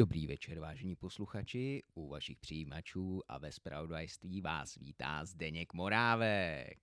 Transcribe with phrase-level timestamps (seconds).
[0.00, 6.78] Dobrý večer, vážení posluchači, u vašich přijímačů a ve spravodajství vás vítá Zdeněk Morávek.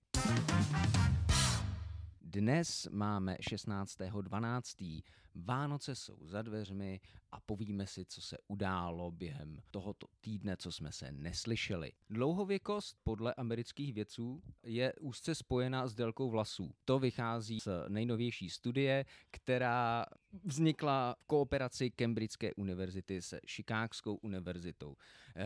[2.20, 5.02] Dnes máme 16.12.
[5.44, 7.00] Vánoce jsou za dveřmi
[7.32, 11.92] a povíme si, co se událo během tohoto týdne, co jsme se neslyšeli.
[12.10, 16.74] Dlouhověkost podle amerických vědců je úzce spojena s délkou vlasů.
[16.84, 20.06] To vychází z nejnovější studie, která
[20.44, 24.96] vznikla v kooperaci Cambridgeské univerzity se Chicagskou univerzitou.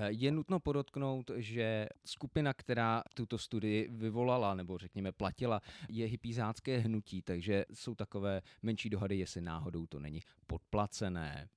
[0.07, 7.23] Je nutno podotknout, že skupina, která tuto studii vyvolala, nebo řekněme platila, je hypízácké hnutí,
[7.23, 11.49] takže jsou takové menší dohady, jestli náhodou to není podplacené.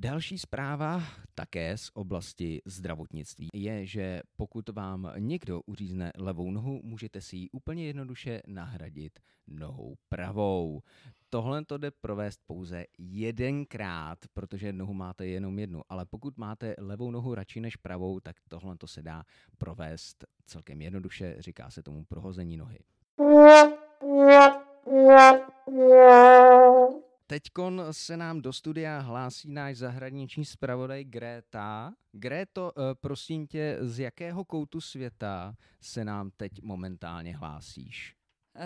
[0.00, 1.02] Další zpráva,
[1.34, 7.50] také z oblasti zdravotnictví, je, že pokud vám někdo uřízne levou nohu, můžete si ji
[7.50, 10.80] úplně jednoduše nahradit nohou pravou.
[11.30, 17.10] Tohle to jde provést pouze jedenkrát, protože nohu máte jenom jednu, ale pokud máte levou
[17.10, 19.24] nohu radši než pravou, tak tohle to se dá
[19.58, 22.78] provést celkem jednoduše, říká se tomu prohození nohy.
[27.26, 31.92] Teďkon se nám do studia hlásí náš zahraniční zpravodaj Greta.
[32.12, 38.14] Gréto, eh, prosím tě, z jakého koutu světa se nám teď momentálně hlásíš?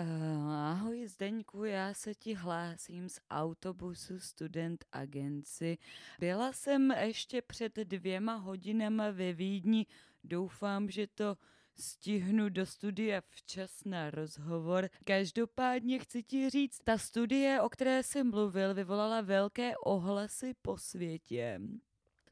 [0.01, 5.77] Uh, ahoj Zdeňku, já se ti hlásím z autobusu Student Agency.
[6.19, 9.85] Byla jsem ještě před dvěma hodinami ve Vídni.
[10.23, 11.37] Doufám, že to
[11.79, 14.89] stihnu do studia včas na rozhovor.
[15.03, 21.59] Každopádně chci ti říct, ta studie, o které jsem mluvil, vyvolala velké ohlasy po světě.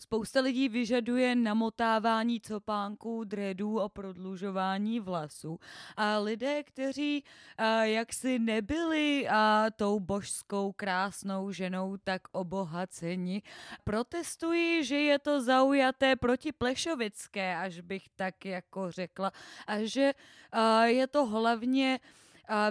[0.02, 5.60] Spousta lidí vyžaduje namotávání copánků, dreadů a prodlužování vlasů.
[5.98, 7.24] A lidé, kteří
[7.58, 13.42] a, jaksi nebyli a, tou božskou krásnou ženou tak obohaceni,
[13.84, 19.32] protestují, že je to zaujaté proti Plešovické, až bych tak jako řekla.
[19.68, 20.14] A že
[20.52, 22.00] a, je to hlavně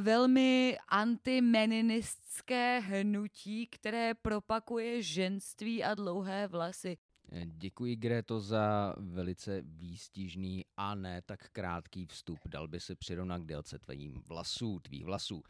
[0.01, 6.99] velmi antimeninistské hnutí, které propakuje ženství a dlouhé vlasy.
[7.45, 12.39] Děkuji, Greto, za velice výstižný a ne tak krátký vstup.
[12.49, 15.43] Dal by se přirovnat k délce tvým vlasů, tvých vlasů.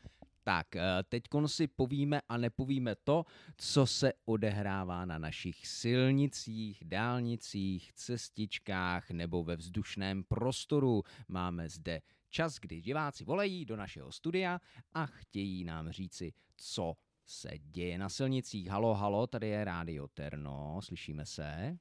[0.45, 3.25] Tak, eh, teď si povíme a nepovíme to,
[3.57, 11.03] co se odehrává na našich silnicích, dálnicích, cestičkách nebo ve vzdušném prostoru.
[11.29, 14.61] Máme zde čas, kdy diváci volají do našeho studia
[14.93, 16.97] a chtějí nám říci, co
[17.31, 18.69] se děje na silnicích.
[18.69, 21.79] Halo, halo, tady je Rádio Terno, slyšíme se?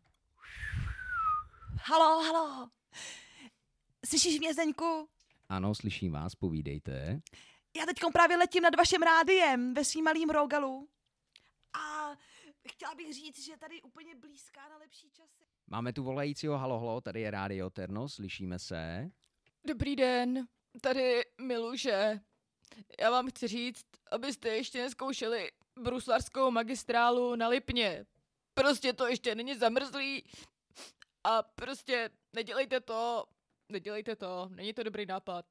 [1.84, 2.70] Halo, halo.
[4.06, 5.10] Slyšíš mě, Zdeňku?
[5.50, 7.22] Ano, slyším vás, povídejte.
[7.78, 10.90] Já teď právě letím nad vaším rádiem ve svým malým rogalu.
[11.74, 12.16] A
[12.70, 15.46] chtěla bych říct, že tady úplně blízká na lepší časy.
[15.68, 19.12] Máme tu volajícího halo, halo, tady je Rádio Terno, slyšíme se?
[19.68, 20.48] Dobrý den,
[20.82, 22.22] tady Miluše.
[23.00, 28.06] Já vám chci říct, abyste ještě neskoušeli bruslarskou magistrálu na Lipně.
[28.54, 30.24] Prostě to ještě není zamrzlý
[31.24, 33.26] a prostě nedělejte to,
[33.70, 35.46] nedělejte to, není to dobrý nápad.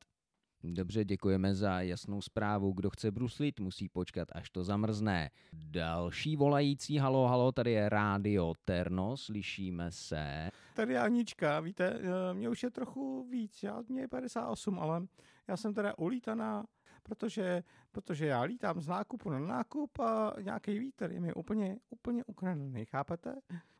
[0.62, 2.73] Dobře, děkujeme za jasnou zprávu.
[2.73, 5.31] Kdo chce bruslit, musí počkat, až to zamrzne.
[5.53, 10.50] Další volající, halo, halo, tady je Rádio Terno, slyšíme se.
[10.75, 15.06] Tady je Anička, víte, eh, mě už je trochu víc, já, mě je 58, ale
[15.49, 16.65] já jsem teda ulítaná
[17.09, 22.25] protože, protože já lítám z nákupu na nákup a nějaký vítr je mi úplně, úplně
[22.25, 23.35] ukradený, chápete?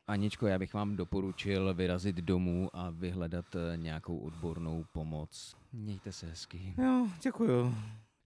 [0.07, 5.57] Aničko, já bych vám doporučil vyrazit domů a vyhledat eh, nějakou odbornou pomoc.
[5.73, 6.75] Mějte se hezky.
[6.79, 7.75] Jo, děkuju.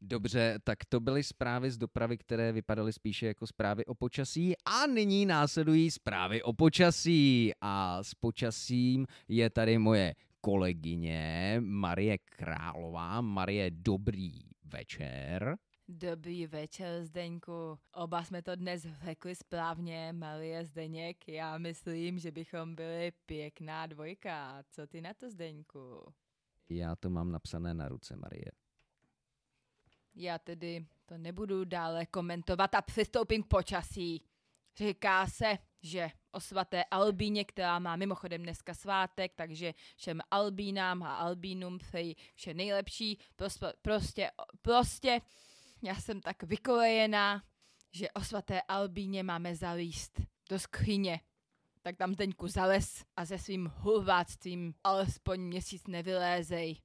[0.01, 4.87] Dobře, tak to byly zprávy z dopravy, které vypadaly spíše jako zprávy o počasí a
[4.87, 7.53] nyní následují zprávy o počasí.
[7.61, 13.21] A s počasím je tady moje kolegyně Marie Králová.
[13.21, 15.59] Marie, dobrý večer.
[15.89, 17.79] Dobrý večer, Zdeňku.
[17.95, 21.29] Oba jsme to dnes řekli správně, Marie Zdeněk.
[21.29, 24.65] Já myslím, že bychom byli pěkná dvojka.
[24.71, 26.15] Co ty na to, Zdeňku?
[26.69, 28.53] Já to mám napsané na ruce, Marie.
[30.15, 34.25] Já tedy to nebudu dále komentovat a přistoupím k počasí.
[34.77, 41.15] Říká se, že o svaté Albíně, která má mimochodem dneska svátek, takže všem Albínám a
[41.15, 43.19] Albínům přeji vše nejlepší.
[43.37, 44.31] Prostě, prostě,
[44.63, 45.21] prostě,
[45.83, 47.43] já jsem tak vykolejená,
[47.93, 50.21] že o svaté Albíně máme zalíst
[50.51, 51.21] do skříně.
[51.83, 56.81] Tak tam Zdeňku zales a se svým hulváctvím alespoň měsíc nevylézej.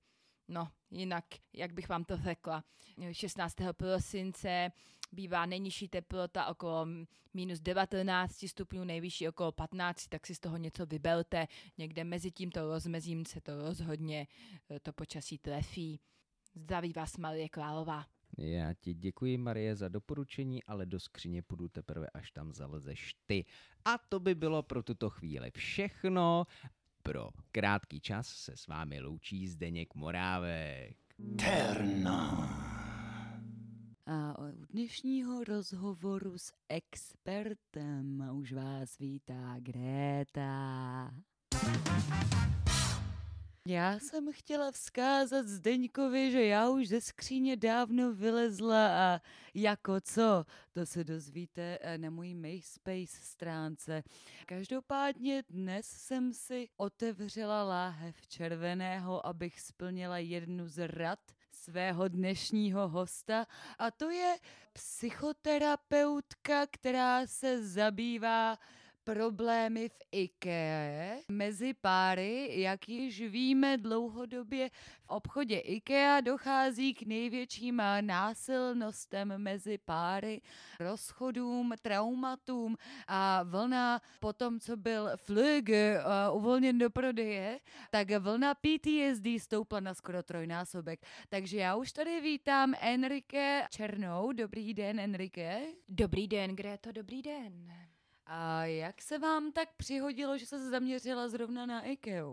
[0.48, 2.64] No, jinak, jak bych vám to řekla,
[3.12, 3.56] 16.
[3.74, 4.72] prosince
[5.18, 6.88] bývá nejnižší teplota okolo
[7.34, 11.48] minus 19 stupňů, nejvyšší okolo 15, tak si z toho něco vybelte.
[11.78, 14.28] Někde mezi tímto rozmezím se to rozhodně
[14.70, 16.00] eh, to počasí trefí.
[16.56, 18.06] Zdraví vás Marie Králová.
[18.38, 23.46] Já ti děkuji, Marie, za doporučení, ale do skříně půjdu teprve, až tam zalezeš ty.
[23.86, 26.46] A to by bylo pro tuto chvíli všechno.
[27.04, 30.98] Pro krátký čas se s vámi loučí Zdeněk Morávek.
[34.10, 41.12] A u dnešního rozhovoru s expertem už vás vítá Gréta.
[43.68, 49.22] Já jsem chtěla vzkázat Zdeňkovi, že já už ze skříně dávno vylezla a
[49.54, 54.04] jako co, to se dozvíte eh, na mojí MySpace stránce.
[54.46, 61.20] Každopádně dnes jsem si otevřela láhev červeného, abych splnila jednu z rad
[61.70, 63.46] svého dnešního hosta.
[63.80, 64.38] A to je
[64.74, 68.58] psychoterapeutka, která se zabývá
[69.08, 72.62] problémy v IKEA mezi páry.
[72.62, 74.70] Jak již víme, dlouhodobě
[75.00, 80.42] v obchodě IKEA dochází k největším násilnostem mezi páry,
[80.80, 82.78] rozchodům, traumatům
[83.08, 87.60] a vlna po tom, co byl Flüge uh, uvolněn do prodeje,
[87.92, 91.00] tak vlna PTSD stoupla na skoro trojnásobek.
[91.30, 94.32] Takže já už tady vítám Enrique Černou.
[94.32, 95.62] Dobrý den, Enrique.
[95.90, 97.88] Dobrý den, Gréto, dobrý den.
[98.30, 102.26] A jak se vám tak přihodilo, že se zaměřila zrovna na IKEA?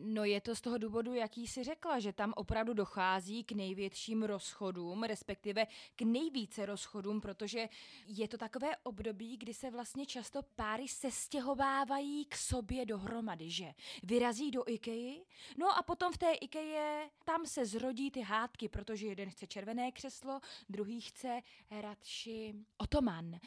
[0.00, 4.22] No je to z toho důvodu, jaký si řekla, že tam opravdu dochází k největším
[4.22, 5.66] rozchodům, respektive
[5.96, 7.68] k nejvíce rozchodům, protože
[8.06, 14.50] je to takové období, kdy se vlastně často páry sestěhovávají k sobě dohromady, že vyrazí
[14.50, 15.24] do IKEA,
[15.56, 19.92] no a potom v té IKEA tam se zrodí ty hádky, protože jeden chce červené
[19.92, 21.40] křeslo, druhý chce
[21.70, 23.38] radši otoman.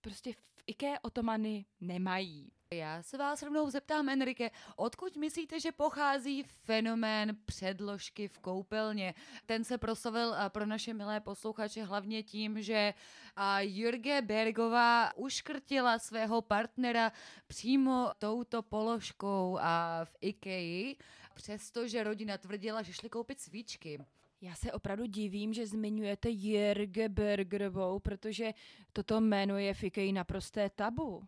[0.00, 0.34] Prostě
[0.66, 2.52] IKEA otomany nemají.
[2.70, 9.14] Já se vás rovnou zeptám, Enrique, odkud myslíte, že pochází fenomén předložky v koupelně?
[9.46, 12.94] Ten se proslavil a, pro naše milé posluchače hlavně tím, že
[13.36, 17.12] a, Jurge Bergová uškrtila svého partnera
[17.46, 19.58] přímo touto položkou
[20.04, 20.94] v IKEA,
[21.34, 24.04] přestože rodina tvrdila, že šli koupit svíčky.
[24.44, 28.54] Já se opravdu divím, že zmiňujete Jirge Bergerovou, protože
[28.92, 31.22] toto jméno je v IKEA naprosté tabu.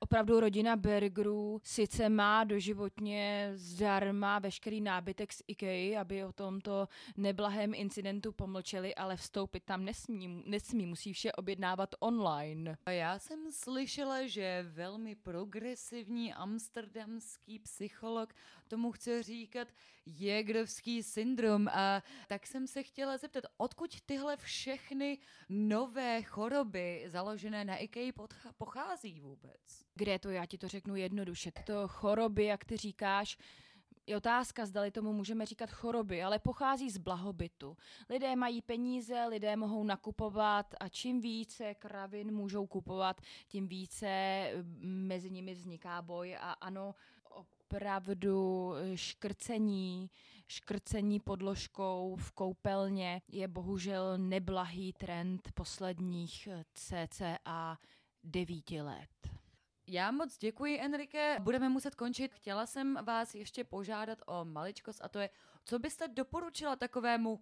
[0.00, 7.74] Opravdu rodina Bergerů sice má doživotně zdarma veškerý nábytek z IKEA, aby o tomto neblahém
[7.74, 12.76] incidentu pomlčeli, ale vstoupit tam nesmí, nesmí musí vše objednávat online.
[12.86, 18.34] A já jsem slyšela, že velmi progresivní amsterdamský psycholog
[18.68, 19.68] tomu chce říkat
[20.06, 25.18] Jägerovský syndrom a tak jsem se chtěla zeptat, odkud tyhle všechny
[25.48, 28.12] nové choroby založené na IKEA
[28.58, 29.84] pochází vůbec?
[29.94, 31.52] Kde to já ti to řeknu jednoduše.
[31.52, 33.38] Tyto choroby, jak ty říkáš,
[34.08, 37.76] je otázka, zdali tomu můžeme říkat choroby, ale pochází z blahobytu.
[38.10, 44.08] Lidé mají peníze, lidé mohou nakupovat a čím více kravin můžou kupovat, tím více
[44.56, 46.94] mm, mezi nimi vzniká boj a ano,
[47.68, 50.10] opravdu eh, škrcení,
[50.48, 57.78] škrcení podložkou v koupelně je bohužel neblahý trend posledních eh, cca
[58.24, 59.08] devíti let.
[59.86, 61.36] Já moc děkuji, Enrique.
[61.40, 62.34] Budeme muset končit.
[62.34, 65.30] Chtěla jsem vás ještě požádat o maličkost a to je,
[65.64, 67.40] co byste doporučila takovému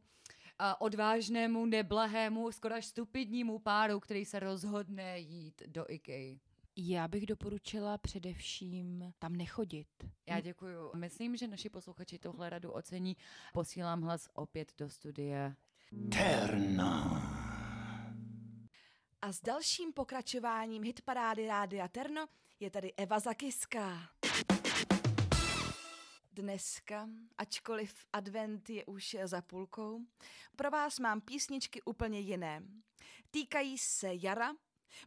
[0.58, 6.38] a odvážnému, neblahému, skoro až stupidnímu páru, který se rozhodne jít do IKEA.
[6.78, 9.88] Já bych doporučila především tam nechodit.
[10.26, 10.90] Já děkuju.
[10.96, 13.16] Myslím, že naši posluchači tohle radu ocení.
[13.52, 15.54] Posílám hlas opět do studia.
[19.22, 22.26] A s dalším pokračováním hitparády Rádia Terno
[22.60, 24.08] je tady Eva Zakyská.
[26.32, 30.00] Dneska, ačkoliv advent je už za půlkou,
[30.56, 32.62] pro vás mám písničky úplně jiné.
[33.30, 34.54] Týkají se jara,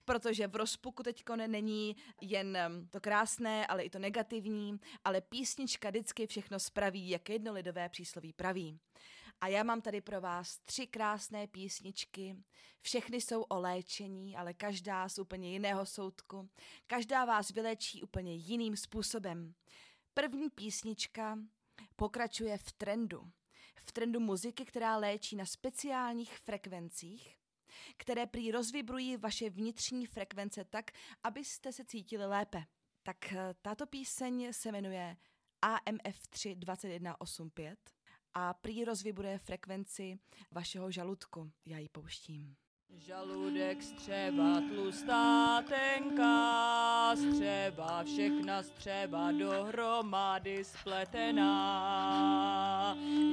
[0.05, 2.57] protože v rozpuku teďko není jen
[2.89, 8.33] to krásné, ale i to negativní, ale písnička vždycky všechno spraví, jak jedno lidové přísloví
[8.33, 8.79] praví.
[9.41, 12.35] A já mám tady pro vás tři krásné písničky.
[12.81, 16.49] Všechny jsou o léčení, ale každá z úplně jiného soudku.
[16.87, 19.53] Každá vás vylečí úplně jiným způsobem.
[20.13, 21.39] První písnička
[21.95, 23.31] pokračuje v trendu.
[23.75, 27.38] V trendu muziky, která léčí na speciálních frekvencích,
[27.97, 30.91] které prý rozvibrují vaše vnitřní frekvence tak,
[31.23, 32.63] abyste se cítili lépe.
[33.03, 35.17] Tak eh, tato píseň se jmenuje
[35.61, 37.79] AMF 3 2185
[38.33, 40.19] a prý rozvibruje frekvenci
[40.51, 41.51] vašeho žaludku.
[41.65, 42.55] Já ji pouštím.
[42.97, 51.47] Žaludek střeba tlustá, tenká střeba, všechna střeba dohromady spletená.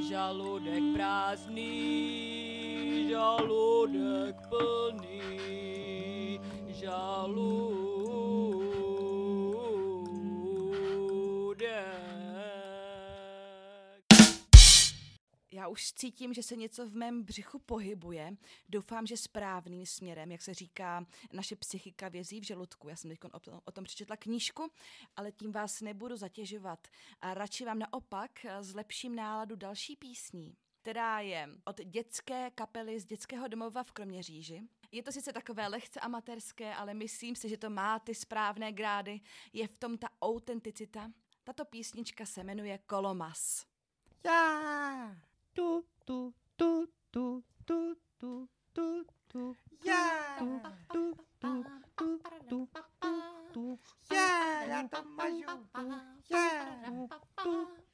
[0.09, 2.56] Žaludek prázdný,
[3.17, 5.21] žaludek plný,
[6.69, 8.17] žaludek.
[15.53, 18.37] Já už cítím, že se něco v mém břichu pohybuje.
[18.69, 22.89] Doufám, že správným směrem, jak se říká, naše psychika vězí v žaludku.
[22.89, 24.69] Já jsem teď o tom, o tom přečetla knížku,
[25.17, 26.89] ale tím vás nebudu zatěžovat.
[27.21, 28.31] A radši vám naopak
[28.61, 34.63] zlepším náladu další písní která je od dětské kapely z dětského domova v Kroměříži.
[34.93, 39.21] Je to sice takové lehce amatérské, ale myslím si, že to má ty správné grády.
[39.53, 41.11] Je v tom ta autenticita.
[41.45, 43.67] Tato písnička se jmenuje Kolomas.
[44.25, 45.17] Já!
[45.53, 49.57] Tu, tu, tu, tu, tu, tu, tu, tu.
[49.87, 50.37] Já!
[50.39, 50.61] Tu,
[50.93, 51.65] tu, tu,
[51.95, 52.69] tu, tu,
[53.01, 53.19] tu,
[53.53, 53.79] tu.
[54.15, 54.63] Já!
[54.63, 55.69] Já to mažu!
[56.31, 56.77] Já!
[56.85, 57.09] Tu,
[57.43, 57.86] tu.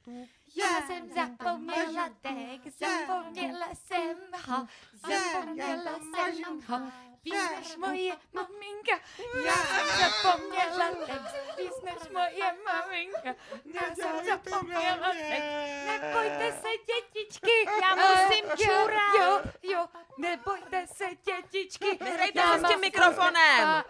[0.55, 4.17] Já jsem zapomněla dek, zapomněla jsem
[4.47, 6.91] ho, zapomněla jsem ho.
[7.31, 8.99] Než moje maminka,
[9.45, 15.87] já jsem zapomněla text, než moje maminka, já jsem zapomněla text.
[15.87, 19.15] Nebojte se, dětičky, já musím čurat.
[19.19, 23.83] Jo, jo, nebojte se, dětičky, Nehrajte já si s tím mikrofonem.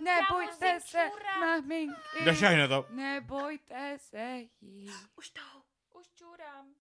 [0.00, 1.10] Nebojte se,
[1.40, 2.86] maminky, Nešaj na to.
[2.90, 4.90] nebojte se jí.
[5.16, 5.40] Už to.
[5.98, 6.74] Už čurám.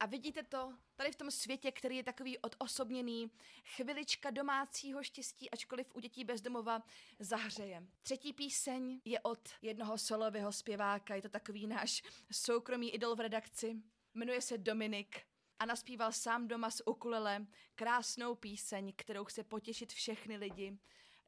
[0.00, 3.30] A vidíte to, tady v tom světě, který je takový odosobněný,
[3.64, 6.82] chvilička domácího štěstí, ačkoliv u dětí bezdomova
[7.18, 7.82] zahřeje.
[8.02, 12.02] Třetí píseň je od jednoho solového zpěváka, je to takový náš
[12.32, 13.76] soukromý idol v redakci.
[14.14, 15.22] Jmenuje se Dominik
[15.58, 20.78] a naspíval sám doma z ukulele krásnou píseň, kterou chce potěšit všechny lidi.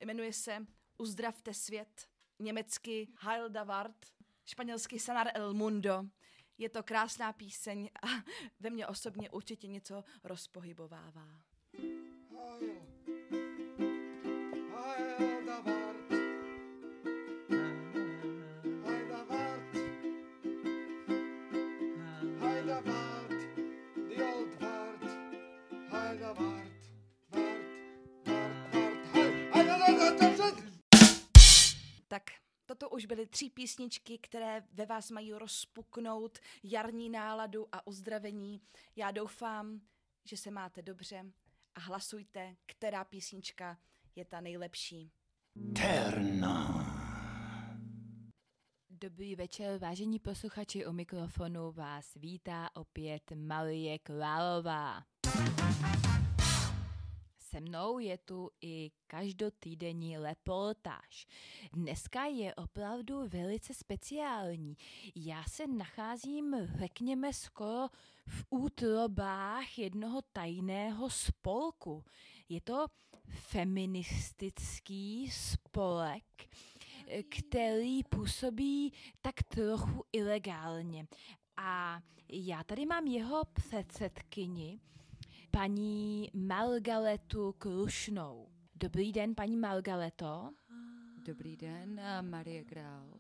[0.00, 0.66] Jmenuje se
[0.98, 2.08] Uzdravte svět,
[2.38, 4.06] německy Heil da Wart,
[4.44, 6.04] španělsky Sanar el Mundo.
[6.58, 8.06] Je to krásná píseň a
[8.60, 11.42] ve mně osobně určitě něco rozpohybovává.
[12.30, 12.93] Heil.
[33.04, 38.60] Už byly tři písničky, které ve vás mají rozpuknout jarní náladu a uzdravení.
[38.96, 39.80] Já doufám,
[40.24, 41.32] že se máte dobře
[41.74, 43.78] a hlasujte, která písnička
[44.16, 45.12] je ta nejlepší.
[48.90, 55.13] Dobrý večer, vážení posluchači, u mikrofonu vás vítá opět Marie Králová.
[57.54, 61.26] Se mnou je tu i každotýdenní reportáž.
[61.72, 64.76] Dneska je opravdu velice speciální.
[65.14, 67.88] Já se nacházím, řekněme, skoro
[68.26, 72.04] v útrobách jednoho tajného spolku.
[72.48, 72.86] Je to
[73.28, 76.48] feministický spolek,
[77.28, 81.06] který působí tak trochu ilegálně.
[81.56, 84.80] A já tady mám jeho předsedkyni,
[85.54, 88.48] paní Margaletu Krušnou.
[88.74, 90.50] Dobrý den, paní Margaleto.
[91.26, 93.14] Dobrý den, a Marie Král.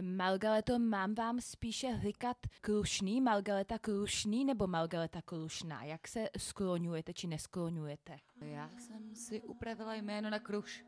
[0.00, 5.84] Margaleto, mám vám spíše říkat Krušný, Margaleta Krušný nebo Margaleta Krušná?
[5.84, 8.16] Jak se skloňujete či neskloňujete?
[8.40, 10.84] Já jsem si upravila jméno na Kruš.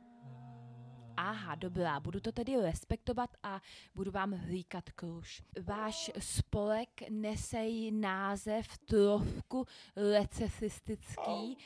[1.17, 3.61] Aha, dobrá, budu to tedy respektovat a
[3.95, 5.43] budu vám říkat kruš.
[5.63, 9.67] Váš spolek nese název trošku
[9.97, 11.59] recesistický,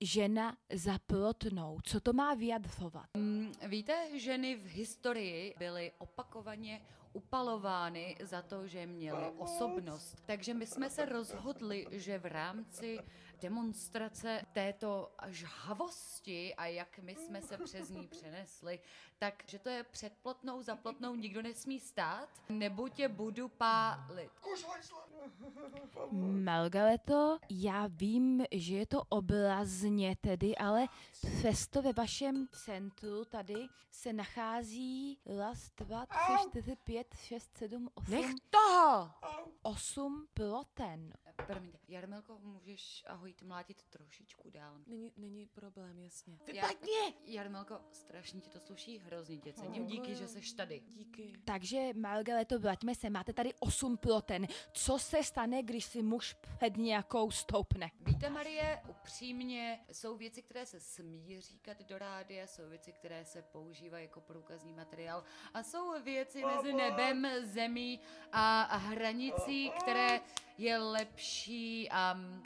[0.00, 1.78] žena za plotnou.
[1.84, 3.06] Co to má vyjadřovat?
[3.16, 6.80] Mm, Víte, ženy v historii byly opakovaně
[7.12, 10.22] upalovány za to, že měly osobnost.
[10.26, 12.98] Takže my jsme se rozhodli, že v rámci
[13.40, 18.80] demonstrace této žhavosti a jak my jsme se přes ní přenesli,
[19.18, 24.30] tak že to je před plotnou, za plotnou nikdo nesmí stát, nebo tě budu pálit.
[26.44, 30.86] Margareto, já vím, že je to obrazně tedy, ale
[31.38, 38.34] přesto ve vašem centru tady se nachází raz, dva, tři, čtyři, pět, šest, sedm, osm,
[38.50, 39.10] toho!
[39.62, 41.12] osm ploten.
[41.46, 44.74] Promiňte, Jarmilko, můžeš, ahoj mlátit trošičku dál.
[44.86, 46.38] Není, není problém, jasně.
[46.52, 46.68] Já,
[47.24, 50.82] Jarmilko, strašně ti to sluší, hrozně tě cením, díky, že seš tady.
[50.88, 51.32] Díky.
[51.44, 54.46] Takže, Margareto, vraťme se, máte tady osm ploten.
[54.72, 57.90] Co se stane, když si muž před nějakou stoupne?
[58.00, 63.42] Víte, Marie, upřímně, jsou věci, které se smí říkat do rádia, jsou věci, které se
[63.42, 65.24] používají jako průkazní materiál
[65.54, 68.00] a jsou věci mezi nebem, zemí
[68.32, 70.20] a, a hranicí, které
[70.58, 72.42] je lepší a mm,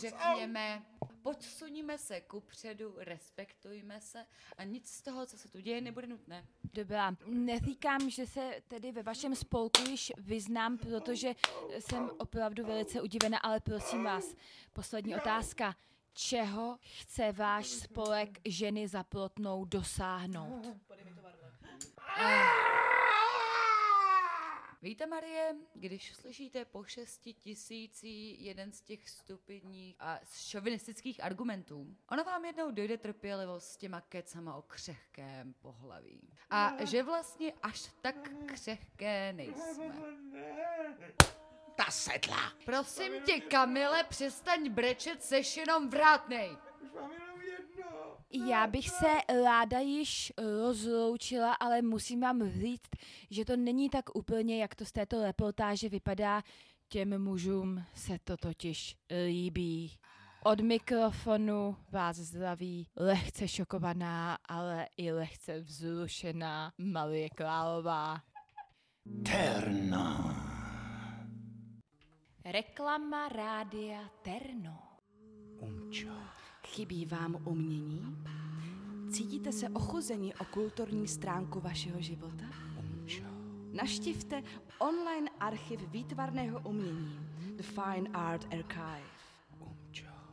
[0.00, 0.82] řekněme,
[1.22, 4.26] podsuníme se kupředu, respektujme se
[4.56, 6.46] a nic z toho, co se tu děje, nebude nutné.
[6.74, 11.34] Dobrá, neříkám, že se tedy ve vašem spolku již vyznám, protože
[11.78, 14.34] jsem opravdu velice udivena, ale prosím vás,
[14.72, 15.76] poslední otázka.
[16.12, 20.66] Čeho chce váš spolek ženy za plotnou dosáhnout?
[24.82, 32.24] Víte, Marie, když slyšíte po šesti tisící jeden z těch stupidních a šovinistických argumentů, ono
[32.24, 36.20] vám jednou dojde trpělivost s těma kecama o křehkém pohlaví.
[36.50, 39.92] A že vlastně až tak křehké nejsme.
[41.76, 42.52] Ta sedla.
[42.64, 46.56] Prosím tě, Kamile, přestaň brečet, seš jenom vrátnej.
[46.80, 47.27] Už mám jenom.
[48.30, 52.90] Já bych se ráda již rozloučila, ale musím vám říct,
[53.30, 56.42] že to není tak úplně, jak to z této reportáže vypadá.
[56.88, 59.98] Těm mužům se to totiž líbí.
[60.44, 68.22] Od mikrofonu vás zdraví lehce šokovaná, ale i lehce vzrušená Marie Králová.
[69.24, 70.34] Terna.
[72.44, 74.78] Reklama rádia Terno.
[75.60, 76.37] Umčo.
[76.68, 78.16] Chybí vám umění?
[79.10, 82.44] Cítíte se ochuzení o kulturní stránku vašeho života?
[83.72, 84.42] Naštivte
[84.78, 87.18] online archiv výtvarného umění
[87.56, 89.08] The Fine Art Archive.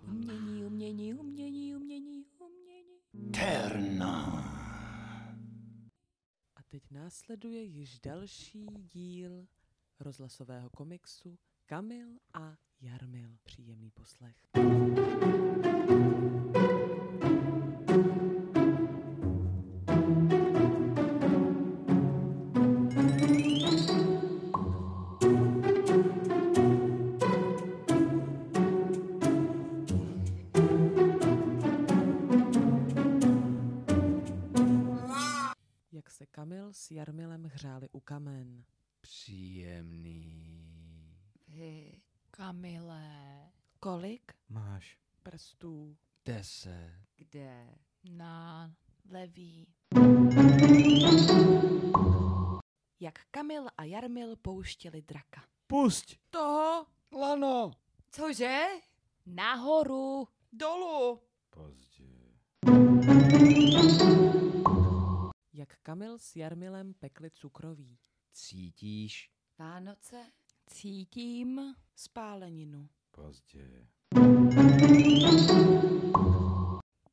[0.07, 3.31] Umění, umění, umění, umění, umění.
[3.31, 4.23] Terna.
[6.55, 9.47] A teď následuje již další díl
[9.99, 13.29] rozhlasového komiksu Kamil a Jarmil.
[13.43, 14.35] Příjemný poslech.
[46.25, 46.91] Deset.
[47.15, 47.75] kde?
[48.03, 48.71] na
[49.09, 49.67] levý.
[52.99, 55.43] Jak Kamil a Jarmil pouštěli draka.
[55.67, 56.15] Pusť.
[56.29, 57.71] Toho Lano.
[58.11, 58.65] Cože?
[59.25, 60.27] Nahoru.
[60.53, 61.21] dolů.
[61.49, 62.33] Pozdě.
[65.53, 67.99] Jak Kamil s Jarmilem pekli cukroví.
[68.33, 69.31] Cítíš?
[69.59, 70.31] Vánoce?
[70.65, 71.75] Cítím.
[71.95, 72.89] Spáleninu.
[73.11, 73.87] Pozdě.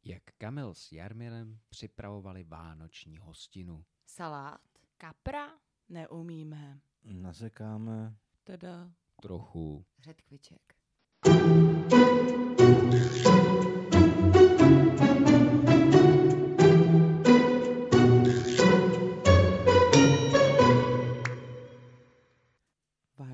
[0.05, 3.85] Jak Kamil s Jarmilem připravovali vánoční hostinu.
[4.07, 4.61] Salát?
[4.99, 5.49] Kapra.
[5.88, 6.81] Neumíme.
[7.05, 8.16] Nasekáme.
[8.45, 8.92] Teda
[9.23, 9.85] Trochu.
[9.99, 10.82] Řetkviček.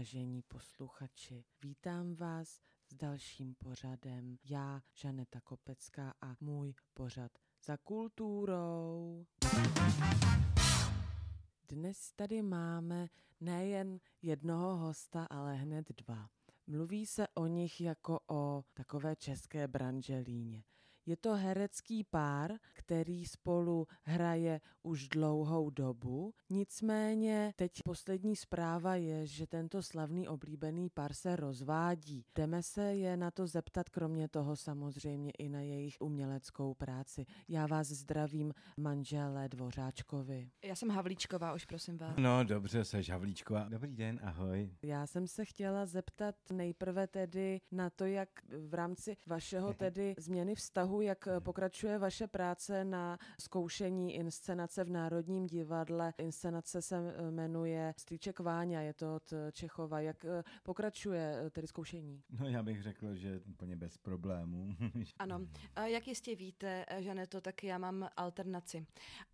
[0.09, 4.39] Vážení posluchači, vítám vás s dalším pořadem.
[4.45, 7.33] Já, Žaneta Kopecká a můj pořad
[7.65, 9.27] za kulturou.
[11.69, 13.09] Dnes tady máme
[13.41, 16.29] nejen jednoho hosta, ale hned dva.
[16.67, 20.65] Mluví se o nich jako o takové české branželíně.
[21.09, 29.27] Je to herecký pár, který spolu hraje už dlouhou dobu, nicméně teď poslední zpráva je,
[29.27, 32.25] že tento slavný oblíbený pár se rozvádí.
[32.35, 37.27] Jdeme se je na to zeptat, kromě toho samozřejmě i na jejich uměleckou práci.
[37.49, 40.51] Já vás zdravím, manželé Dvořáčkovi.
[40.65, 42.15] Já jsem Havlíčková, už prosím vás.
[42.17, 43.69] No dobře, seš Havlíčková.
[43.69, 44.71] Dobrý den, ahoj.
[44.83, 48.29] Já jsem se chtěla zeptat nejprve tedy na to, jak
[48.69, 54.91] v rámci vašeho tedy změny vztahu jak eh, pokračuje vaše práce na zkoušení inscenace v
[54.91, 56.13] Národním divadle.
[56.19, 60.01] Inscenace se eh, jmenuje Strýček Váňa, je to od eh, Čechova.
[60.01, 60.27] Jak
[60.63, 62.23] pokračuje tedy zkoušení?
[62.41, 64.77] No já bych řekl, že úplně bez problémů.
[65.19, 65.41] Ano,
[65.75, 68.87] a jak jistě víte, Žaneto, tak já mám alternaci.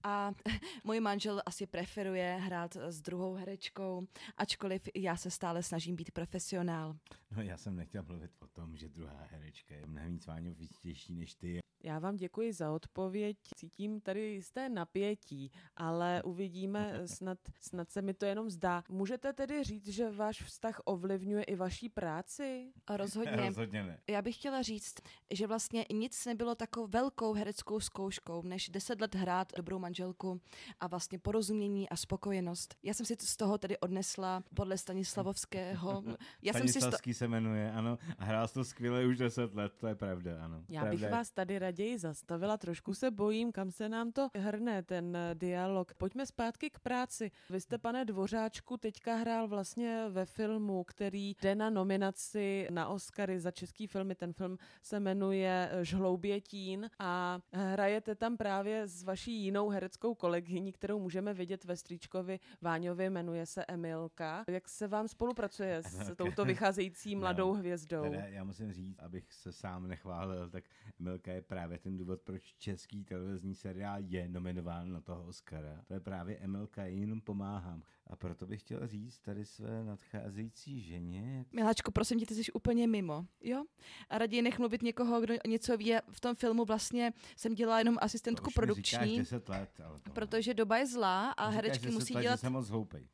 [0.03, 0.33] A
[0.85, 6.97] můj manžel asi preferuje hrát s druhou herečkou, ačkoliv já se stále snažím být profesionál.
[7.37, 11.35] No já jsem nechtěl mluvit o tom, že druhá herečka je mnohem víc váňovitější než
[11.35, 11.54] ty.
[11.85, 13.37] Já vám děkuji za odpověď.
[13.57, 18.83] Cítím tady jisté napětí, ale uvidíme, snad, snad se mi to jenom zdá.
[18.89, 22.73] Můžete tedy říct, že váš vztah ovlivňuje i vaší práci?
[22.87, 23.37] A rozhodně.
[23.47, 23.99] Rozhodně ne.
[24.11, 24.95] Já bych chtěla říct,
[25.31, 30.41] že vlastně nic nebylo takovou velkou hereckou zkouškou, než deset let hrát dobrou manželku
[30.81, 32.75] a vlastně porozumění a spokojenost.
[32.83, 36.03] Já jsem si z toho tedy odnesla podle Stanislavovského.
[36.43, 36.81] Já jsem si sto...
[36.81, 37.99] Stanislavský se jmenuje, ano.
[38.19, 40.65] A hrál to skvěle už 10 let, to je pravda, ano.
[40.69, 44.83] Já pravda bych vás tady raději zastavila, trošku se bojím, kam se nám to hrne,
[44.83, 45.95] ten eh, dialog.
[45.95, 47.31] Pojďme zpátky k práci.
[47.51, 53.41] Vy jste, pane Dvořáčku, teďka hrál vlastně ve filmu, který jde na nominaci na Oscary
[53.41, 54.15] za český filmy.
[54.15, 60.15] Ten film se jmenuje eh, Žhloubě tín a hrajete tam právě s vaší jinou hereckou
[60.15, 64.45] kolegyní, kterou můžeme vidět ve Stříčkovi Váňovi, jmenuje se Emilka.
[64.49, 66.15] Jak se vám spolupracuje s Emilka.
[66.15, 68.03] touto vycházející mladou hvězdou?
[68.03, 70.65] Teda já musím říct, abych se sám nechválil, tak
[70.99, 75.81] Milka je právě ten důvod, proč český televizní seriál je nominován na toho Oscara.
[75.87, 76.39] To je právě
[76.85, 77.83] jí jenom pomáhám.
[78.07, 82.87] A proto bych chtěl říct tady své nadcházející ženě, Miláčku, prosím tě, ty jsi úplně
[82.87, 83.65] mimo, jo?
[84.11, 85.95] A raději nech mluvit někoho, kdo něco ví.
[86.11, 90.01] V tom filmu vlastně jsem dělala jenom to asistentku mi říkáš produkční, 10 let, ale
[90.01, 93.09] to protože doba je zlá a herečky 10 musí let, dělat Že jsem moc hloupej.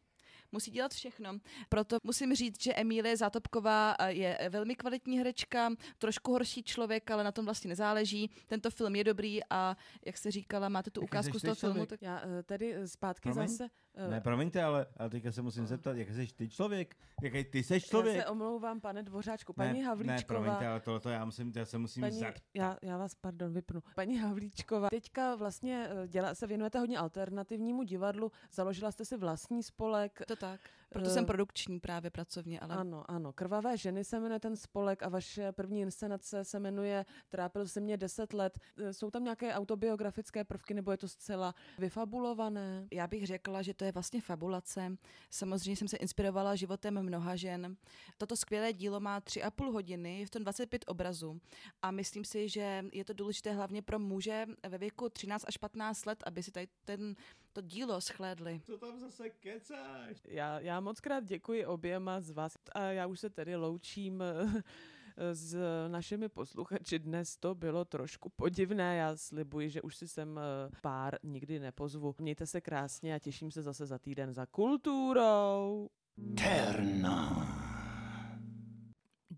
[0.53, 1.39] Musí dělat všechno.
[1.69, 7.25] Proto musím říct, že Emílie Zátopková eh, je velmi kvalitní herečka, trošku horší člověk, ale
[7.25, 8.31] na tom vlastně nezáleží.
[8.47, 11.75] Tento film je dobrý a jak jste říkala, máte tu ukázku z toho filmu.
[11.75, 11.89] člověk?
[11.89, 12.03] Tak...
[12.03, 13.49] Já eh, tedy eh, zpátky Promiň?
[13.49, 13.69] zase...
[13.95, 16.97] eh, Ne, promiňte, ale, ale teďka se musím zeptat, jak jsi ty člověk?
[17.23, 18.17] Jaký ty Já člověk?
[18.23, 19.53] se omlouvám, pane Dvořáčku.
[19.53, 20.23] Paní ne, ne, Havlíčková...
[20.27, 22.43] promiňte, ale tohle já, musím, já se musím Paní, zeptat.
[22.55, 23.83] já, já vás, pardon, vypnu.
[23.95, 29.63] Paní Havlíčková, teďka vlastně eh, dělá, se věnujete hodně alternativnímu divadlu, založila jste si vlastní
[29.63, 30.23] spolek.
[30.27, 30.80] To tak.
[30.91, 33.33] Proto Eh, jsem produkční právě pracovně, ale Ano, ano.
[33.33, 37.97] Krvavé ženy se jmenuje ten spolek a vaše první inscenace se jmenuje Trápil se mě
[37.97, 38.59] 10 let.
[38.77, 42.89] Eh, Jsou tam nějaké autobiografické prvky nebo je to zcela vyfabulované?
[42.93, 44.97] já bych řekla, že to je vlastně fabulace.
[45.31, 47.77] Samozřejmě jsem se inspirovala životem mnoha žen.
[48.19, 51.41] Toto skvělé dílo má tři a půl hodiny, je v tom 25 obrazů
[51.83, 56.07] a myslím si, že je to důležité hlavně pro muže ve věku 13 až 15
[56.07, 57.15] let, aby si tady ten,
[57.53, 58.61] to dílo schlédli.
[58.67, 60.17] Co tam zase kecáš?
[60.29, 65.35] Já, já moc krát děkuji oběma z vás a já už se tedy loučím eh,
[65.35, 65.57] s
[65.89, 66.99] našimi posluchači.
[66.99, 72.15] Dnes to bylo trošku podivné, já slibuji, že už si sem eh, pár nikdy nepozvu.
[72.19, 75.89] Mějte se krásně a těším se zase za týden za kulturou.
[76.37, 77.47] Terna.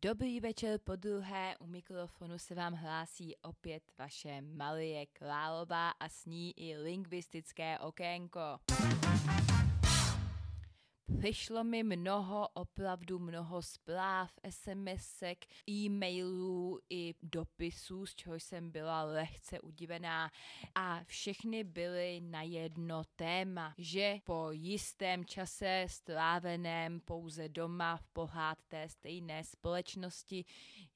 [0.05, 6.27] Dobrý večer po druhé, u mikrofonu se vám hlásí opět vaše Malie Králová a s
[6.27, 8.41] ní i lingvistické okénko.
[11.19, 15.39] Přišlo mi mnoho, opravdu mnoho zpráv, SMSek,
[15.69, 20.31] e-mailů i dopisů, z čehož jsem byla lehce udivená
[20.75, 28.87] a všechny byly na jedno téma, že po jistém čase stráveném pouze doma v pohádce
[28.89, 30.45] stejné společnosti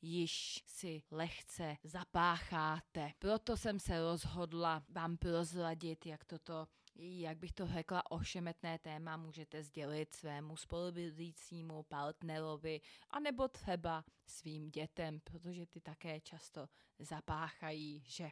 [0.03, 3.13] již si lehce zapácháte.
[3.19, 6.67] Proto jsem se rozhodla vám prozradit, jak toto
[6.99, 12.81] jak bych to řekla, ošemetné téma můžete sdělit svému spolubydlícímu partnerovi,
[13.11, 18.31] anebo třeba svým dětem, protože ty také často zapáchají, že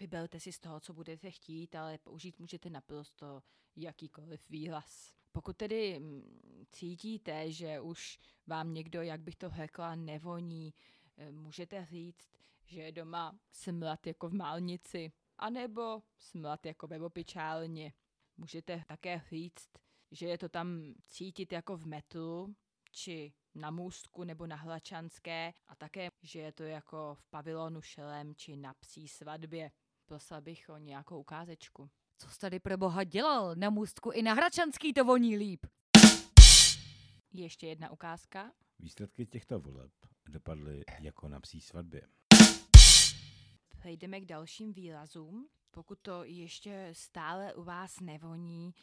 [0.00, 3.42] Vyberte si z toho, co budete chtít, ale použít můžete naprosto
[3.76, 5.14] jakýkoliv výraz.
[5.32, 10.74] Pokud tedy mm, cítíte, že už vám někdo, jak bych to řekla, nevoní,
[11.16, 12.28] eh, můžete říct,
[12.66, 17.92] že je doma smrad jako v málnici, anebo smrad jako ve opičálně.
[18.36, 19.68] Můžete také říct,
[20.10, 22.54] že je to tam cítit jako v metru,
[22.90, 28.34] či na můstku nebo na Hlačanské a také, že je to jako v pavilonu šelem
[28.34, 29.70] či na psí svatbě.
[30.06, 31.90] Prosil bych o nějakou ukázečku.
[32.18, 33.54] Co jsi tady pro boha dělal?
[33.54, 35.66] Na můstku i na Hračanský to voní líp.
[37.32, 38.52] Ještě jedna ukázka.
[38.78, 39.92] Výsledky těchto voleb
[40.28, 42.02] dopadly jako na psí svatbě.
[43.84, 45.48] Přejdeme k dalším výrazům.
[45.70, 48.74] Pokud to ještě stále u vás nevoní,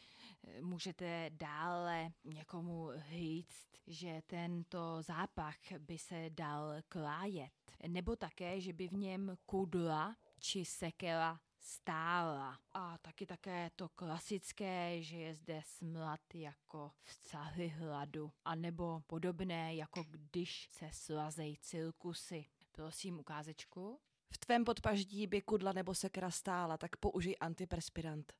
[0.44, 7.52] eh, můžete dále někomu říct, že tento zápach by se dal klájet.
[7.88, 12.58] Nebo také, že by v něm kudla či sekera stála.
[12.72, 18.32] A taky také to klasické, že je zde smrad jako v cahy hladu.
[18.44, 22.44] A nebo podobné, jako když se slazej cirkusy.
[22.72, 24.00] Prosím, ukázečku.
[24.34, 28.32] V tvém podpaždí by kudla nebo sekera stála, tak použij antiperspirant.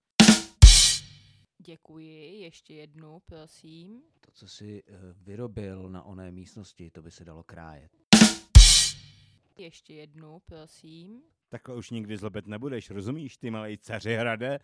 [1.59, 4.03] Děkuji, ještě jednu, prosím.
[4.21, 7.93] To, co si eh, vyrobil na oné místnosti, to by se dalo krájet.
[9.59, 11.23] Ještě jednu, prosím.
[11.49, 14.59] Takhle už nikdy zlobet nebudeš, rozumíš, ty malej caři hrade?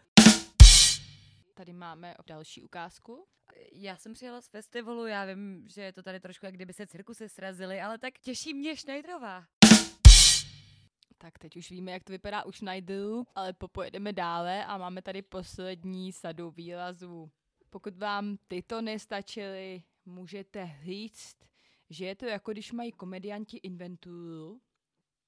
[1.54, 3.26] Tady máme další ukázku.
[3.72, 6.86] Já jsem přijela z festivalu, já vím, že je to tady trošku, jak kdyby se
[6.86, 9.44] cirkusy srazily, ale tak těší mě Schneiderová.
[11.20, 15.22] Tak teď už víme, jak to vypadá u Schneideru, ale popojedeme dále a máme tady
[15.22, 17.30] poslední sadu výrazů.
[17.70, 21.36] Pokud vám tyto nestačily, můžete říct,
[21.90, 24.60] že je to jako když mají komedianti inventuru,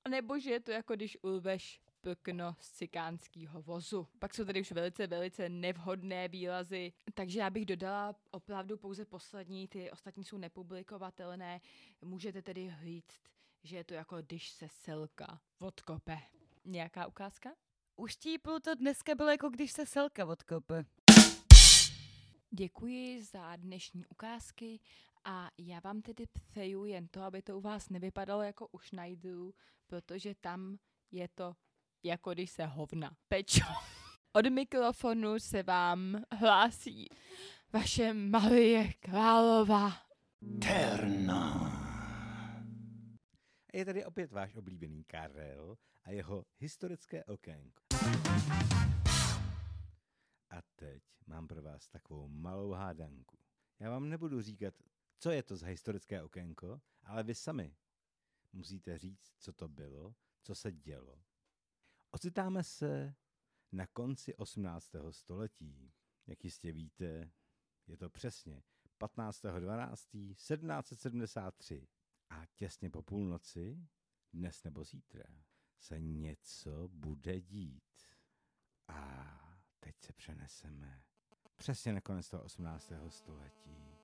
[0.09, 4.09] nebo že je to jako když ulveš pekno z cikánského vozu.
[4.19, 9.69] Pak jsou tady už velice, velice nevhodné výrazy, takže já bych dodala opravdu pouze poslední,
[9.69, 11.61] ty ostatní jsou nepublikovatelné.
[12.01, 13.21] Můžete tedy říct,
[13.63, 16.19] že je to jako když se selka odkope.
[16.65, 17.51] Nějaká ukázka?
[17.97, 20.85] U štíplu to dneska bylo jako když se selka odkope.
[22.51, 24.81] Děkuji za dnešní ukázky
[25.25, 29.55] a já vám tedy přeju jen to, aby to u vás nevypadalo jako u Schneideru,
[29.87, 30.77] protože tam
[31.11, 31.55] je to
[32.03, 33.65] jako když se hovna pečo.
[34.33, 37.09] Od mikrofonu se vám hlásí
[37.73, 39.93] vaše Marie Králová.
[40.63, 41.80] Terna.
[43.73, 47.83] A je tady opět váš oblíbený Karel a jeho historické okénko.
[50.51, 53.39] A teď mám pro vás takovou malou hádanku.
[53.79, 54.75] Já vám nebudu říkat,
[55.19, 57.77] co je to za historické okénko, ale vy sami
[58.53, 61.23] musíte říct, co to bylo, co se dělo.
[62.11, 63.15] Ocitáme se
[63.73, 64.91] na konci 18.
[65.11, 65.93] století.
[66.27, 67.31] Jak jistě víte,
[67.87, 68.63] je to přesně
[69.01, 71.87] 15.12.1773.
[72.31, 73.89] A těsně po půlnoci,
[74.33, 75.25] dnes nebo zítra,
[75.79, 77.83] se něco bude dít.
[78.89, 79.31] A
[79.81, 81.03] teď se přeneseme
[81.57, 82.93] přesně na konec toho 18.
[83.09, 83.97] století.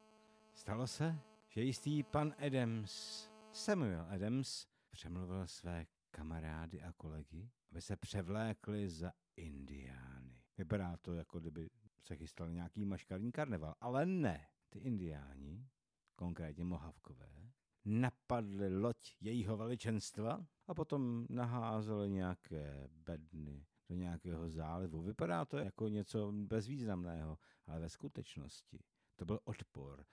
[0.55, 7.97] Stalo se, že jistý pan Adams, Samuel Adams, přemluvil své kamarády a kolegy, aby se
[7.97, 10.43] převlékli za indiány.
[10.59, 14.49] Vypadá to, jako kdyby se chystal nějaký maškarní karneval, ale ne.
[14.69, 15.69] Ty indiáni,
[16.17, 17.46] konkrétně Mohavkové,
[17.87, 25.03] napadli loď jejího veličenstva a potom naházeli nějaké bedny do nějakého zálivu.
[25.03, 28.79] Vypadá to jako něco bezvýznamného, ale ve skutečnosti
[29.17, 30.05] to byl odpor.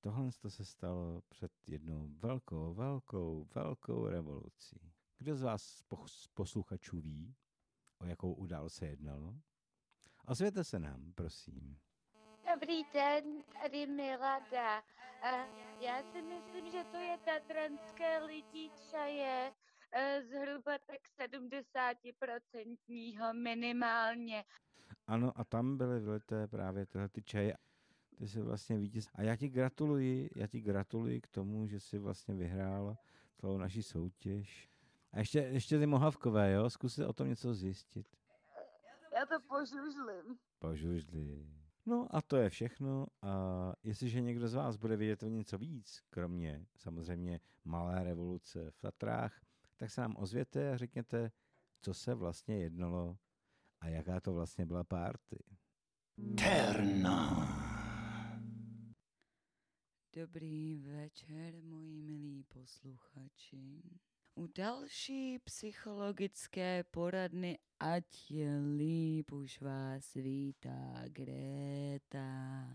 [0.00, 4.92] Tohle to se stalo před jednou velkou, velkou, velkou revolucí.
[5.18, 7.34] Kdo z vás pos- posluchačů ví,
[7.98, 9.34] o jakou událost se jednalo?
[10.26, 11.78] Ozvěte se nám, prosím.
[12.50, 14.78] Dobrý den, tady Milada.
[15.22, 15.46] A
[15.80, 19.52] já si myslím, že to je tatranské lidí čaje,
[19.92, 24.44] eh, zhruba tak 70% minimálně.
[25.06, 27.56] Ano, a tam byly vylité právě tyhle ty čaje.
[28.18, 29.08] Ty jsi vlastně vítěz.
[29.14, 32.96] A já ti gratuluji, já ti gratuluji k tomu, že jsi vlastně vyhrál
[33.40, 34.68] celou naši soutěž.
[35.12, 36.70] A ještě, ještě ty mohavkové, jo?
[36.70, 38.06] Zkuste o tom něco zjistit.
[39.14, 40.38] Já to požužlim.
[40.58, 41.61] Požužli.
[41.86, 43.06] No a to je všechno.
[43.22, 48.80] A jestliže někdo z vás bude vědět o něco víc, kromě samozřejmě malé revoluce v
[48.80, 49.44] Tatrách,
[49.76, 51.32] tak se nám ozvěte a řekněte,
[51.80, 53.18] co se vlastně jednalo
[53.80, 55.44] a jaká to vlastně byla party.
[56.38, 57.62] Terna.
[60.16, 63.82] Dobrý večer, moji milí posluchači.
[64.34, 72.66] U další psychologické poradny Ať je líp, už vás vítá Greta.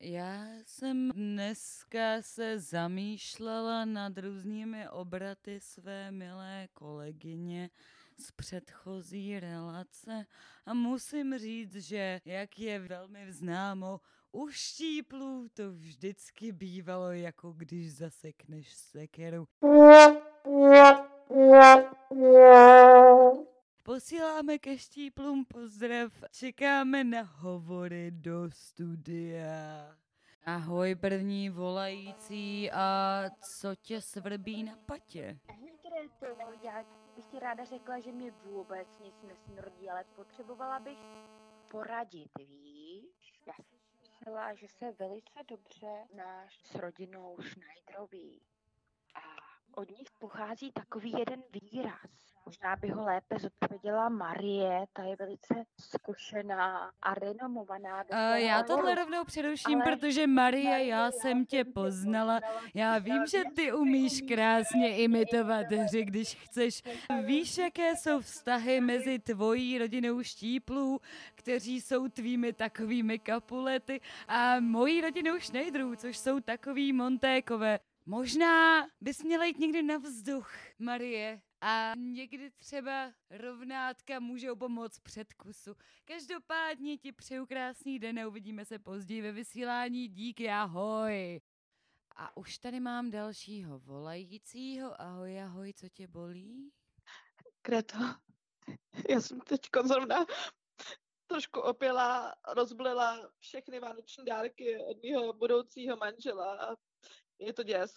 [0.00, 7.70] Já jsem dneska se zamýšlela nad různými obraty své milé kolegyně
[8.18, 10.26] z předchozí relace
[10.66, 14.00] a musím říct, že jak je velmi známo,
[14.36, 19.46] u štíplů to vždycky bývalo jako když zasekneš sekeru.
[23.82, 29.96] Posíláme ke štíplům pozdrav, čekáme na hovory do studia.
[30.44, 33.22] Ahoj první volající a
[33.60, 35.38] co tě svrbí na patě?
[36.62, 36.84] Já
[37.16, 40.98] bych ti ráda řekla, že mě vůbec nic nesmrdí, ale potřebovala bych
[41.70, 43.42] poradit, víš?
[43.46, 43.75] Já
[44.26, 48.42] myslela, že se velice dobře znáš s rodinou Schneiderový.
[49.14, 49.20] A
[49.80, 52.35] od nich pochází takový jeden výraz.
[52.46, 58.04] Možná by ho lépe zodpověděla Marie, ta je velice zkušená a renomovaná.
[58.12, 62.40] Uh, já tohle rovnou přeruším, Ale protože Marie, já jsem tě poznala.
[62.74, 66.82] Já vím, že ty umíš krásně imitovat hry, když chceš.
[67.24, 71.00] Víš, jaké jsou vztahy mezi tvojí rodinou štíplů,
[71.34, 77.78] kteří jsou tvými takovými kapulety, a mojí rodinou Schneiderů, což jsou takový montékové.
[78.06, 81.40] Možná bys měla jít někdy na vzduch, Marie.
[81.68, 85.74] A někdy třeba rovnátka můžou pomoct předkusu.
[86.04, 90.08] Každopádně ti přeju krásný den a uvidíme se později ve vysílání.
[90.08, 91.40] Díky, ahoj.
[92.16, 95.00] A už tady mám dalšího volajícího.
[95.00, 96.72] Ahoj, ahoj, co tě bolí?
[97.62, 97.98] Kreto,
[99.10, 100.26] já jsem teď zrovna
[101.26, 106.76] trošku opila, rozblila všechny vánoční dárky od mého budoucího manžela
[107.38, 107.92] je to děs.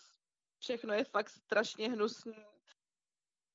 [0.60, 2.49] Všechno je fakt strašně hnusný.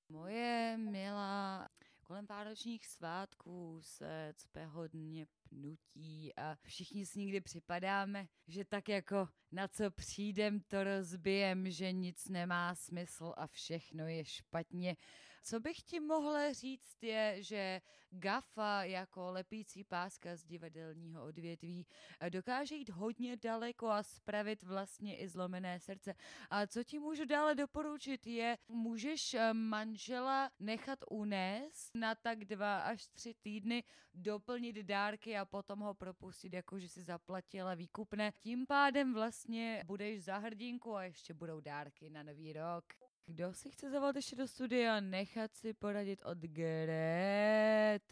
[0.09, 1.69] Moje milá,
[2.03, 9.29] kolem vánočních svátků se cpe hodně pnutí a všichni si někdy připadáme, že tak jako
[9.53, 14.97] na co přijdem, to rozbijem, že nic nemá smysl a všechno je špatně.
[15.47, 17.81] Co bych ti mohla říct je, že
[18.11, 21.87] GAFA jako lepící páska z divadelního odvětví
[22.21, 26.15] eh, dokáže jít hodně daleko a spravit vlastně i zlomené srdce.
[26.51, 32.79] A co ti můžu dále doporučit je, můžeš eh, manžela nechat unést na tak dva
[32.79, 38.33] až tři týdny, doplnit dárky a potom ho propustit, jako že si zaplatila výkupné.
[38.41, 43.04] Tím pádem vlastně budeš za hrdinku a ještě budou dárky na nový rok.
[43.27, 48.07] Kdo si chce zavolat ještě do studia, nechat si poradit od Gréty.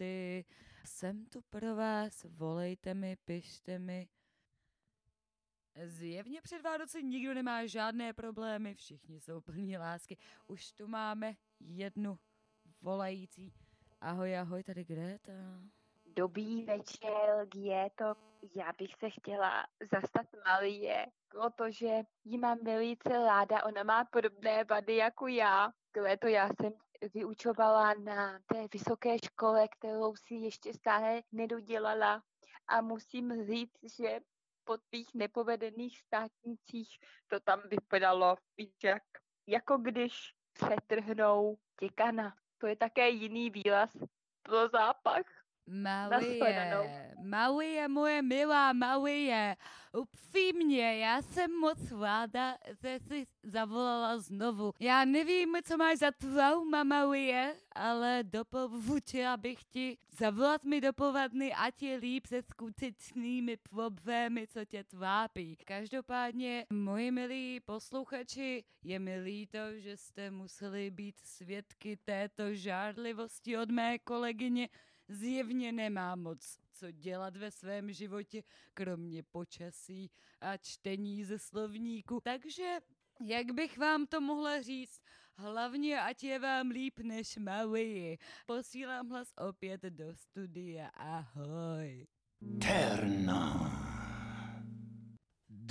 [0.85, 4.09] Jsem tu pro vás, volejte mi, pište mi.
[5.85, 10.17] Zjevně před Vánoci nikdo nemá žádné problémy, všichni jsou plní lásky.
[10.47, 12.19] Už tu máme jednu
[12.81, 13.53] volající.
[14.01, 15.33] Ahoj, ahoj, tady Greta.
[16.17, 23.65] Dobrý večer, je to, já bych se chtěla zastat Malie, protože ji mám velice ráda,
[23.65, 25.73] ona má podobné vady jako já.
[26.21, 26.73] to já jsem
[27.15, 32.23] vyučovala na té vysoké škole, kterou si ještě stále nedodělala
[32.69, 34.21] a musím říct, že
[34.65, 38.37] po tvých nepovedených státnicích to tam vypadalo,
[38.85, 39.03] jak,
[39.47, 42.35] jako když přetrhnou děkana.
[42.59, 43.91] To je také jiný výraz
[44.43, 45.42] pro zápach.
[45.67, 49.57] Malie, Malie, moje milá Malie,
[49.93, 54.73] upřímně, já jsem moc ráda, že jsi zavolala znovu.
[54.81, 61.55] Já nevím, co máš za trauma, Malie, ale doporučila bych ti zavolat mi do povadny,
[61.55, 65.57] ať je líp se skutečnými problémy, co tě trápí.
[65.65, 73.71] Každopádně, moji milí posluchači, je mi líto, že jste museli být svědky této žárlivosti od
[73.71, 74.69] mé kolegyně,
[75.09, 78.43] zjevně nemá moc co dělat ve svém životě,
[78.75, 80.11] kromě počasí
[80.41, 82.21] a čtení ze slovníku.
[82.25, 82.79] Takže,
[83.25, 85.01] jak bych vám to mohla říct,
[85.37, 88.19] hlavně ať je vám líp než Maui.
[88.47, 90.89] Posílám hlas opět do studia.
[90.89, 92.07] Ahoj.
[92.61, 93.92] Terna.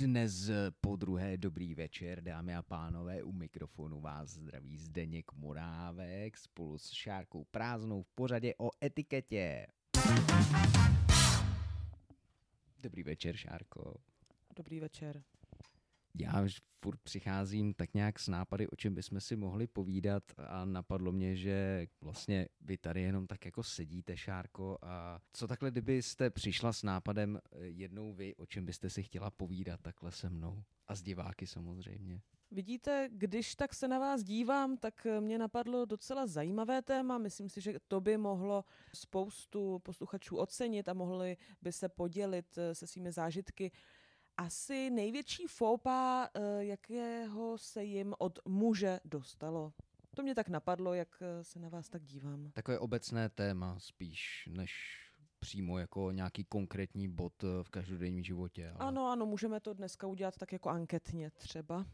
[0.02, 6.78] Dnes po druhé dobrý večer, dámy a pánové, u mikrofonu vás zdraví Zdeněk Morávek spolu
[6.78, 9.66] s Šárkou Prázdnou v pořadě o etiketě.
[12.80, 13.94] Dobrý večer, Šárko.
[14.56, 15.22] Dobrý večer.
[16.14, 20.64] Já už furt přicházím tak nějak s nápady, o čem bychom si mohli povídat a
[20.64, 26.30] napadlo mě, že vlastně vy tady jenom tak jako sedíte, Šárko, a co takhle, kdybyste
[26.30, 30.62] přišla s nápadem eh, jednou vy, o čem byste si chtěla povídat takhle se mnou
[30.88, 32.20] a s diváky samozřejmě.
[32.50, 37.18] Vidíte, když tak se na vás dívám, tak eh, mě napadlo docela zajímavé téma.
[37.18, 42.74] Myslím si, že to by mohlo spoustu posluchačů ocenit a mohli by se podělit eh,
[42.74, 43.70] se svými zážitky.
[44.36, 49.72] Asi největší fópa, eh, jakého se jim od muže dostalo.
[50.16, 52.50] To mě tak napadlo, jak eh, se na vás tak dívám.
[52.52, 54.72] Takové obecné téma spíš, než
[55.38, 58.70] přímo jako nějaký konkrétní bod eh, v každodenním životě.
[58.70, 61.86] Ale Ano, ano, můžeme to dneska udělat tak jako anketně třeba.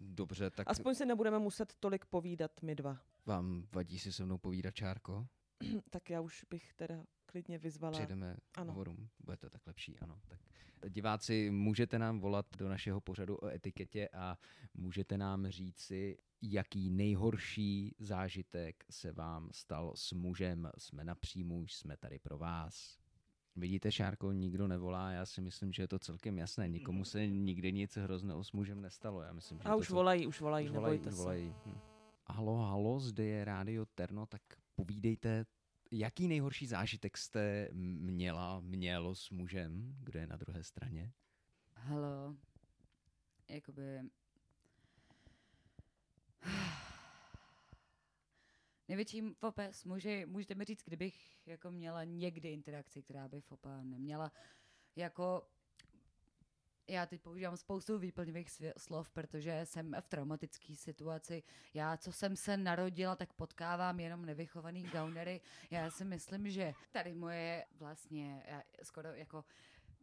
[0.00, 2.98] Dobře, tak Aspoň si nebudeme muset tolik povídat my dva.
[3.26, 5.26] vám vadí si se mnou povídat, Čárko?
[5.90, 7.04] tak já už bych teda
[7.34, 7.92] klidně vyzvala.
[7.92, 8.72] Přejdeme Ano.
[8.72, 9.08] hovorům.
[9.24, 10.20] Bude to tak lepší, ano.
[10.28, 10.40] Tak
[10.92, 14.38] diváci, můžete nám volat do našeho pořadu o etiketě a
[14.74, 20.70] můžete nám říci, jaký nejhorší zážitek se vám stal s mužem.
[20.78, 22.98] Jsme napřímo, jsme tady pro vás.
[23.56, 26.68] Vidíte, Šárko, nikdo nevolá, já si myslím, že je to celkem jasné.
[26.68, 29.22] Nikomu se nikdy nic hrozného s mužem nestalo.
[29.22, 31.20] Já myslím, že A to, už co- volají, už volají, už volají, nebojte už se.
[31.22, 31.54] volají.
[31.66, 31.78] Hm.
[32.30, 34.42] Halo, halo, zde je Rádio Terno, tak
[34.74, 35.46] povídejte,
[35.98, 41.12] jaký nejhorší zážitek jste měla, mělo s mužem, kdo je na druhé straně?
[41.74, 42.36] Halo.
[43.48, 44.00] Jakoby...
[48.88, 53.82] Největší fopa s muži, můžete mi říct, kdybych jako měla někdy interakci, která by fopa
[53.82, 54.32] neměla.
[54.96, 55.48] Jako
[56.88, 61.42] já teď používám spoustu výplňových slov, protože jsem v traumatické situaci.
[61.74, 65.40] Já, co jsem se narodila, tak potkávám jenom nevychovaný gaunery.
[65.70, 69.44] Já si myslím, že tady moje vlastně já, skoro jako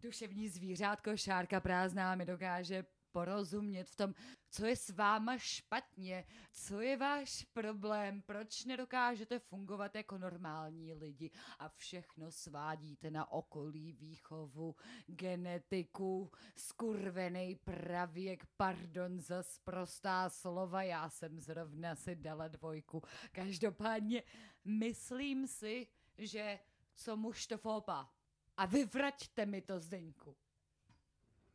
[0.01, 4.13] duševní zvířátko, šárka prázdná, mi dokáže porozumět v tom,
[4.49, 11.31] co je s váma špatně, co je váš problém, proč nedokážete fungovat jako normální lidi
[11.59, 14.75] a všechno svádíte na okolí, výchovu,
[15.07, 23.01] genetiku, skurvený pravěk, pardon za sprostá slova, já jsem zrovna si dala dvojku.
[23.31, 24.23] Každopádně
[24.65, 25.87] myslím si,
[26.17, 26.59] že
[26.95, 28.09] co muž to fopa.
[28.57, 30.35] A vyvraťte mi to, Zdeňku.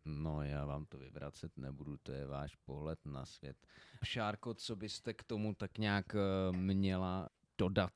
[0.06, 3.56] No, já vám to vyvracet nebudu, to je váš pohled na svět.
[4.04, 7.28] Šárko, co byste k tomu tak nějak eh, měla
[7.58, 7.92] dodat?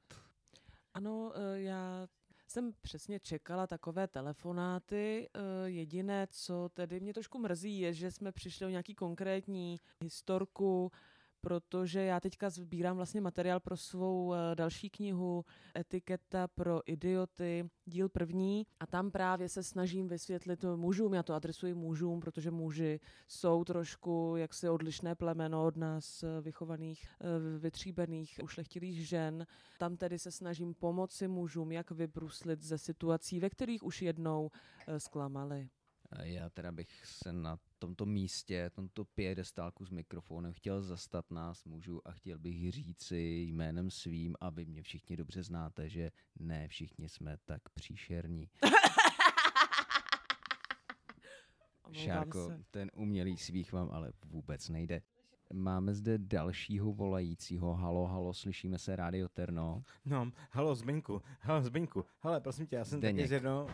[0.94, 2.08] Ano, eh, já
[2.46, 5.28] jsem přesně čekala takové telefonáty.
[5.34, 10.92] Eh, Jediné, co tedy mě trošku mrzí, je, že jsme přišli o nějaký konkrétní historku,
[11.40, 15.44] protože já teďka sbírám vlastně materiál pro svou eh, další knihu
[15.76, 21.74] Etiketa pro idioty, díl první a tam právě se snažím vysvětlit mužům, já to adresuji
[21.74, 29.08] mužům, protože muži jsou trošku jaksi odlišné plemeno od nás eh, vychovaných, eh, vytříbených, ušlechtilých
[29.08, 29.46] žen.
[29.78, 34.50] Tam tedy se snažím pomoci mužům, jak vybruslit ze situací, ve kterých už jednou
[34.98, 35.68] zklamali.
[36.12, 41.64] Eh, Já teda bych se na tomto místě, tomto piedestálku s mikrofonem chtěl zastat nás
[41.64, 43.16] mužů a chtěl bych říci
[43.48, 48.48] jménem svým, a vy mě všichni dobře znáte, že ne všichni jsme tak příšerní.
[51.92, 52.64] Šárko, se.
[52.70, 55.02] ten umělý svých vám ale vůbec nejde.
[55.52, 57.74] Máme zde dalšího volajícího.
[57.74, 59.82] Halo, halo, slyšíme se Radio Terno.
[60.04, 63.16] No, halo Zbeňku, halo Zbeňku, hele, prosím tě, já jsem Zdeněk.
[63.16, 63.66] taky z jedno...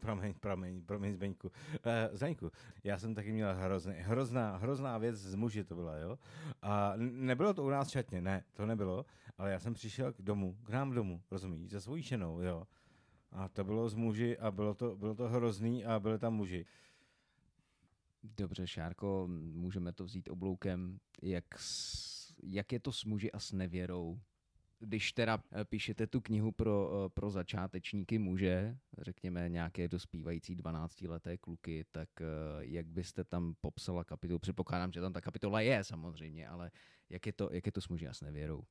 [0.00, 1.48] Promiň, promiň, promiň Zbeňku.
[1.48, 2.50] Uh, Zdeňku,
[2.84, 6.18] já jsem taky měl hrozný, hrozná, hrozná věc z muži to byla, jo?
[6.62, 9.06] A nebylo to u nás šatně, ne, to nebylo,
[9.38, 12.66] ale já jsem přišel k domu, k nám domů, rozumíš, se svojí ženou, jo?
[13.32, 16.66] A to bylo z muži a bylo to, bylo to hrozný a byli tam muži.
[18.22, 20.98] Dobře, Šárko, můžeme to vzít obloukem.
[21.22, 24.20] Jak, s, jak je to s muži a s nevěrou?
[24.82, 31.38] Když teda eh, píšete tu knihu pro, eh, pro začátečníky muže, řekněme nějaké dospívající 12-leté
[31.38, 32.24] kluky, tak eh,
[32.60, 34.38] jak byste tam popsala kapitolu?
[34.38, 36.70] Předpokládám, že tam ta kapitola je samozřejmě, ale
[37.10, 38.64] jak je to, jak je to s muži a s nevěrou?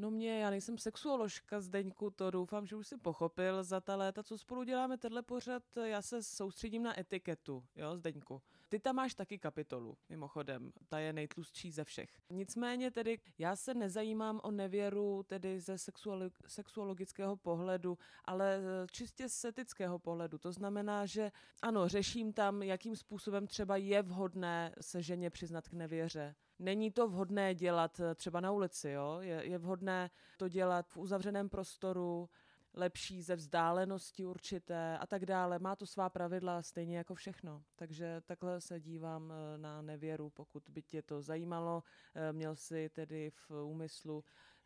[0.00, 3.64] No mě, já nejsem sexuoložka Zdeňku, to doufám, že už si pochopil.
[3.64, 8.42] Za ta léta, co spolu děláme tenhle pořad, já se soustředím na etiketu, jo, Zdeňku.
[8.68, 12.10] Ty tam máš taky kapitolu, mimochodem, ta je nejtlustší ze všech.
[12.30, 19.44] Nicméně tedy, já se nezajímám o nevěru tedy ze sexuolo- sexuologického pohledu, ale čistě z
[19.44, 20.38] etického pohledu.
[20.38, 21.32] To znamená, že
[21.62, 26.34] ano, řeším tam, jakým způsobem třeba je vhodné se ženě přiznat k nevěře.
[26.60, 29.18] Není to vhodné dělat eh, třeba na ulici, jo?
[29.20, 32.28] Je, je vhodné to dělat v uzavřeném prostoru,
[32.74, 35.58] lepší ze vzdálenosti určité a tak dále.
[35.58, 37.62] Má to svá pravidla stejně jako všechno.
[37.76, 41.82] Takže takhle se dívám eh, na nevěru, pokud by tě to zajímalo.
[42.14, 44.24] eh, Měl si tedy v úmyslu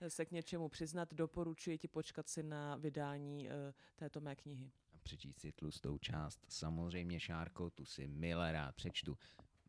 [0.09, 3.49] se k něčemu přiznat, doporučuji ti počkat si na vydání
[3.97, 4.71] této mé knihy.
[4.95, 6.41] A přečíst si tlustou část.
[6.49, 9.19] Samozřejmě, Šárko, tu si milé rád přečtu.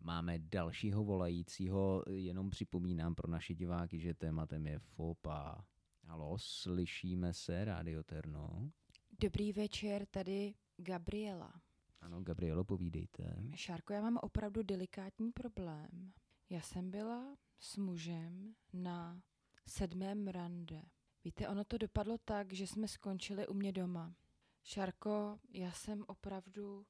[0.06, 5.66] Máme dalšího volajícího, jenom připomínám pro naše diváky, že tématem je FOPA.
[6.04, 8.72] Halo, slyšíme se, Radio Terno?
[9.20, 11.54] Dobrý večer, tady Gabriela.
[12.02, 13.36] Ano, Gabrielo, povídejte.
[13.56, 16.14] Šárko, já mám opravdu delikátní problém.
[16.50, 19.22] Já jsem byla s mužem na
[19.68, 20.82] sedmém rande.
[21.24, 24.16] Víte, ono to dopadlo tak, že jsme skončili u mě doma.
[24.64, 26.86] Šárko, já jsem opravdu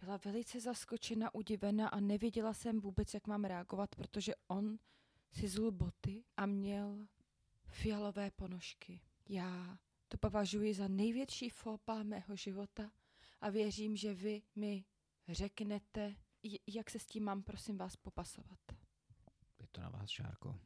[0.00, 4.78] byla velice zaskočena, udivena a nevěděla jsem vůbec, jak mám reagovat, protože on
[5.32, 7.06] si zul boty a měl
[7.68, 9.00] fialové ponožky.
[9.28, 9.78] Já
[10.08, 12.92] to považuji za největší fópa mého života
[13.40, 14.84] a věřím, že vy mi
[15.28, 16.16] řeknete,
[16.66, 18.58] jak se s tím mám, prosím vás, popasovat.
[19.60, 20.60] Je to na vás, Šárko.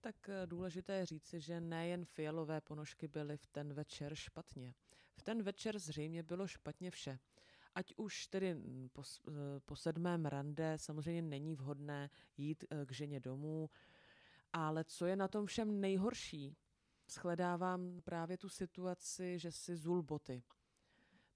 [0.00, 4.74] Tak eh, důležité je říci, že nejen fialové ponožky byly v ten večer špatně.
[5.14, 7.18] V ten večer zřejmě bylo špatně vše.
[7.74, 12.92] Ať už tedy mm, po, eh, po sedmém rande samozřejmě není vhodné jít eh, k
[12.92, 13.70] ženě domů,
[14.52, 16.56] ale co je na tom všem nejhorší,
[17.10, 20.42] shledávám právě tu situaci, že si zul boty.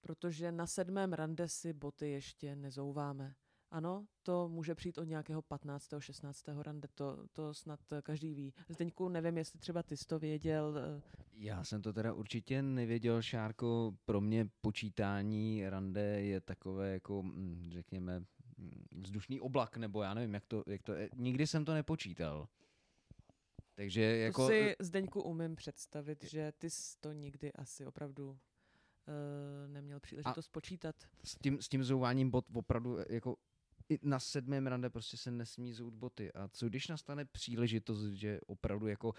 [0.01, 3.35] Protože na sedmém rande si boty ještě nezouváme.
[3.71, 5.89] Ano, to může přijít od nějakého 15.
[5.99, 6.49] 16.
[6.49, 8.55] rande, to, to snad každý ví.
[8.69, 10.79] Zdeňku, nevím, jestli třeba ty jsi to věděl.
[11.37, 13.95] Já jsem to teda určitě nevěděl, Šárko.
[14.05, 18.21] Pro mě počítání rande je takové jako, mm, řekněme,
[18.59, 21.11] mm, vzdušný oblak, nebo já nevím, jak to, jak to je.
[21.17, 22.49] Nikdy jsem to nepočítal.
[23.75, 24.43] Takže jako...
[24.43, 28.37] To si, Zdeňku, umím představit, že ty jsi to nikdy asi opravdu uh,
[29.67, 30.97] neměl příležitost počítat.
[31.25, 33.37] s tím, s tím zouváním bot opravdu e, jako
[33.89, 36.33] i na sedmém rande prostě se nesmí zout boty.
[36.33, 39.13] A co když nastane příležitost, že opravdu jako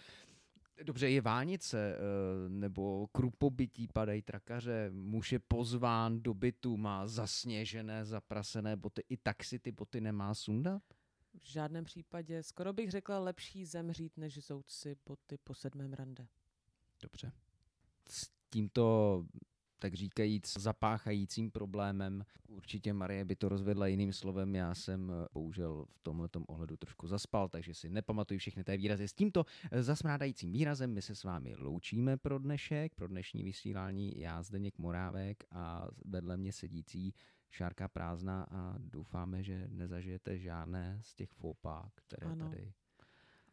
[0.84, 8.06] Dobře, je vánice, eh, nebo krupobytí, padají trakaře, muž je pozván do bytu, má zasněžené,
[8.06, 10.84] zaprasené boty, i tak si ty boty nemá sundat?
[11.42, 16.28] V žádném případě, skoro bych řekla, lepší zemřít, než zout si boty po sedmém rande.
[17.02, 17.32] Dobře.
[18.10, 19.26] S tímto,
[19.80, 25.86] tak říkajíc, zapáchajícím problémem, určitě Marie by to rozvedla jiným slovem, já jsem eh, bohužel
[25.90, 29.08] v tomhle ohledu trošku zaspal, takže si nepamatuji všechny té výrazy.
[29.08, 34.20] S tímto eh, zasmrádajícím výrazem my se s vámi loučíme pro dnešek, pro dnešní vysílání.
[34.20, 37.14] Já Zdeněk Morávek a vedle mě sedící
[37.50, 42.50] Šárka Prázdná a doufáme, že nezažijete žádné z těch fópá, které Ano.
[42.50, 42.74] tady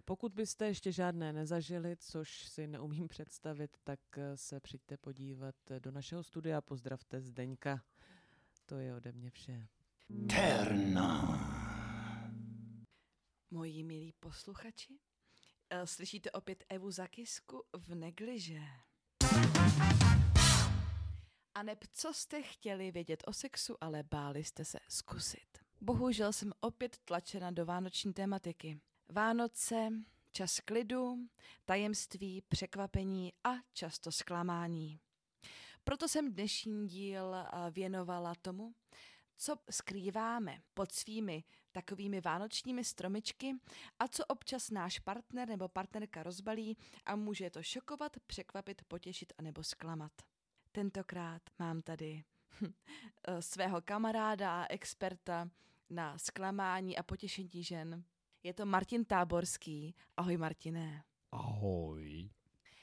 [0.04, 5.80] pokud byste ještě žádné nezažili, což si neumím představit, tak eh, se přijďte podívat eh,
[5.80, 6.60] do našeho studia.
[6.60, 7.82] Pozdravte Zdeňka.
[8.66, 9.68] To je ode mě vše.
[10.28, 11.22] Terna.
[13.50, 14.98] Moji milí posluchači,
[15.70, 18.60] eh, slyšíte opět Evu Zakisku v negliže.
[21.54, 25.58] A neb co jste chtěli vědět o sexu, ale báli jste se zkusit.
[25.80, 28.80] Bohužel jsem opět tlačena do vánoční tematiky.
[29.12, 29.88] Vánoce,
[30.30, 31.16] čas klidu,
[31.64, 35.00] tajemství, překvapení a často zklamání.
[35.84, 38.74] Proto jsem dnešní díl eh, věnovala tomu,
[39.36, 43.54] co skrýváme pod svými takovými vánočními stromičky
[43.98, 49.42] a co občas náš partner nebo partnerka rozbalí a může to šokovat, překvapit, potěšit a
[49.42, 50.12] nebo zklamat.
[50.72, 52.24] Tentokrát mám tady
[53.28, 55.48] eh, svého kamaráda a experta
[55.90, 58.04] na zklamání a potěšení žen.
[58.42, 59.94] Je to Martin Táborský.
[60.16, 61.04] Ahoj Martiné.
[61.32, 62.30] Ahoj.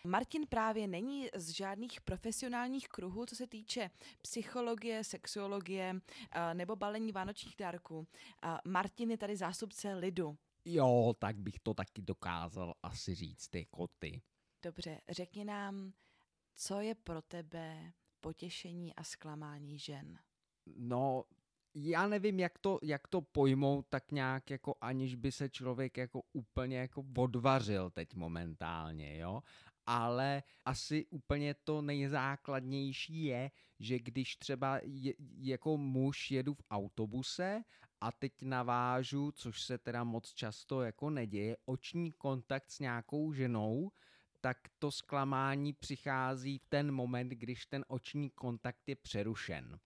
[0.07, 3.89] Martin právě není z žádných profesionálních kruhů, co se týče
[4.21, 5.95] psychologie, sexuologie
[6.31, 8.07] eh, nebo balení vánočních dárků.
[8.43, 10.37] Eh, Martin je tady zástupce lidu.
[10.65, 14.21] Jo, tak bych to taky dokázal asi říct, ty koty.
[14.61, 15.93] Dobře, řekni nám,
[16.55, 20.19] co je pro tebe potěšení a zklamání žen?
[20.77, 21.23] No,
[21.73, 26.21] já nevím, jak to, jak to pojmout tak nějak, jako aniž by se člověk jako
[26.33, 29.41] úplně jako odvařil teď momentálně, jo.
[29.85, 37.63] Ale asi úplně to nejzákladnější je, že když třeba je, jako muž jedu v autobuse
[38.01, 43.91] a teď navážu, což se teda moc často jako neděje, oční kontakt s nějakou ženou,
[44.41, 49.79] tak to zklamání přichází v ten moment, když ten oční kontakt je přerušen.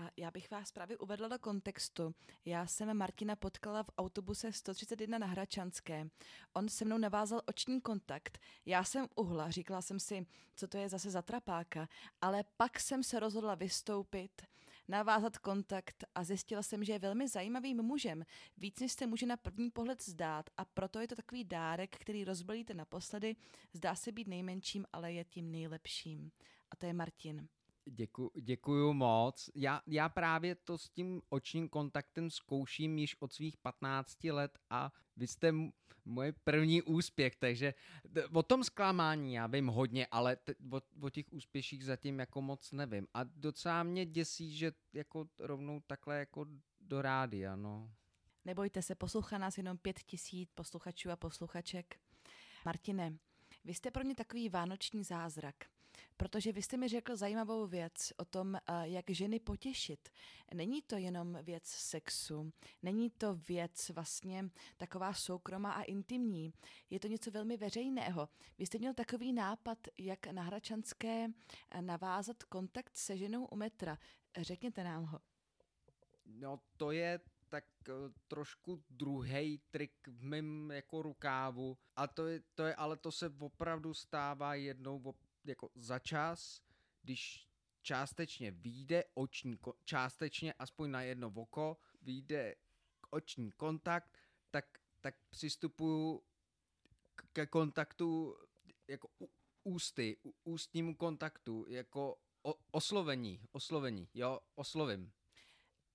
[0.00, 2.14] A já bych vás právě uvedla do kontextu.
[2.44, 6.08] Já jsem Martina potkala v autobuse 131 na Hračanské.
[6.52, 8.38] On se mnou navázal oční kontakt.
[8.66, 10.26] Já jsem uhla, říkala jsem si,
[10.56, 11.88] co to je zase za trapáka,
[12.20, 14.42] ale pak jsem se rozhodla vystoupit,
[14.88, 18.24] navázat kontakt a zjistila jsem, že je velmi zajímavým mužem.
[18.56, 22.24] Víc než se může na první pohled zdát a proto je to takový dárek, který
[22.24, 23.36] rozbalíte naposledy.
[23.72, 26.30] Zdá se být nejmenším, ale je tím nejlepším.
[26.70, 27.48] A to je Martin.
[27.92, 29.50] Děku, děkuju moc.
[29.54, 34.92] Já, já právě to s tím očním kontaktem zkouším již od svých 15 let a
[35.16, 35.72] vy jste m-
[36.04, 37.74] moje první úspěch, takže
[38.32, 42.72] o tom zklamání já vím hodně, ale t- o, o těch úspěších zatím jako moc
[42.72, 43.06] nevím.
[43.14, 46.46] A docela mě děsí, že jako rovnou takhle jako
[46.80, 47.90] do rádia, no.
[48.44, 52.00] Nebojte se, poslouchá nás jenom pět tisíc posluchačů a posluchaček.
[52.64, 53.16] Martine,
[53.64, 55.54] vy jste pro mě takový vánoční zázrak,
[56.20, 60.08] protože vy jste mi řekl zajímavou věc o tom, eh, jak ženy potěšit.
[60.54, 62.52] Není to jenom věc sexu,
[62.82, 66.52] není to věc vlastně taková soukromá a intimní,
[66.90, 68.28] je to něco velmi veřejného.
[68.58, 71.26] Vy jste měl takový nápad, jak na Hračanské
[71.70, 73.98] eh, navázat kontakt se ženou u metra.
[74.40, 75.20] Řekněte nám ho.
[76.26, 77.92] No to je tak eh,
[78.28, 81.78] trošku druhý trik v mém jako rukávu.
[81.96, 85.14] A to je, to je, ale to se opravdu stává jednou
[85.44, 86.62] jako za čas,
[87.02, 87.48] když
[87.82, 92.54] částečně výjde oční, částečně aspoň na jedno oko, výjde
[93.10, 94.18] oční kontakt,
[94.50, 96.22] tak, tak přistupuju
[97.32, 98.36] ke kontaktu
[98.88, 99.08] jako
[99.64, 105.12] ústy, ústnímu kontaktu, jako o, oslovení, oslovení, jo, oslovím.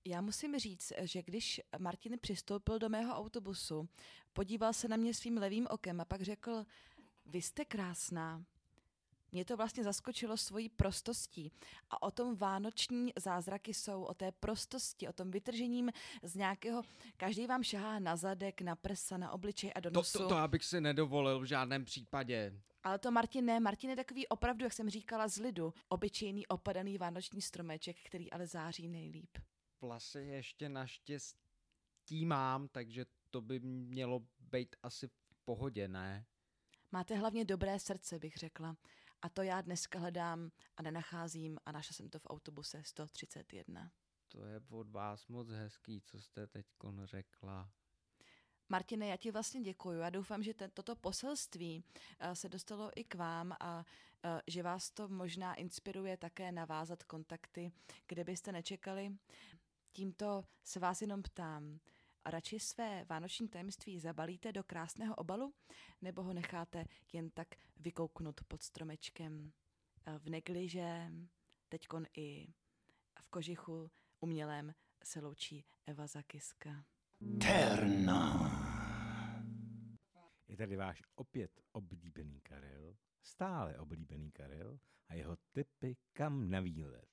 [0.04, 3.88] Já musím říct, že když Martin přistoupil do mého autobusu,
[4.32, 6.64] podíval se na mě svým levým okem a pak řekl,
[7.26, 8.44] vy jste krásná.
[9.36, 11.52] Mě to vlastně zaskočilo svojí prostostí.
[11.90, 15.90] A o tom vánoční zázraky jsou, o té prostosti, o tom vytržením
[16.22, 16.82] z nějakého,
[17.16, 20.18] každý vám šahá na zadek, na prsa, na obličej a do To, nosu.
[20.18, 22.60] to, to abych si nedovolil v žádném případě.
[22.84, 25.74] Ale to Martin ne, Martin je takový opravdu, jak jsem říkala, z lidu.
[25.88, 29.38] Obyčejný opadaný vánoční stromeček, který ale září nejlíp.
[29.80, 36.24] Vlasy ještě naštěstí mám, takže to by mělo být asi v pohodě, ne?
[36.92, 38.76] Máte hlavně dobré srdce, bych řekla.
[39.22, 43.90] A to já dneska hledám a nenacházím a našla jsem to v autobuse 131.
[44.28, 46.66] To je od vás moc hezký, co jste teď
[47.04, 47.70] řekla.
[48.68, 49.98] Martine, já ti vlastně děkuju.
[50.00, 54.62] Já doufám, že ten, toto poselství uh, se dostalo i k vám a uh, že
[54.62, 57.72] vás to možná inspiruje také navázat kontakty,
[58.06, 59.16] kde byste nečekali.
[59.92, 61.80] Tímto se vás jenom ptám,
[62.30, 65.54] radši své vánoční tajemství zabalíte do krásného obalu,
[66.02, 69.52] nebo ho necháte jen tak vykouknout pod stromečkem
[70.08, 71.10] uh, v negliže,
[71.68, 72.46] teďkon i
[73.20, 74.74] v kožichu umělém
[75.04, 76.84] se loučí Eva Zakiska.
[77.40, 78.50] Terna.
[80.48, 87.08] Je tady váš opět oblíbený Karel, stále oblíbený Karel a jeho typy kam na výlet.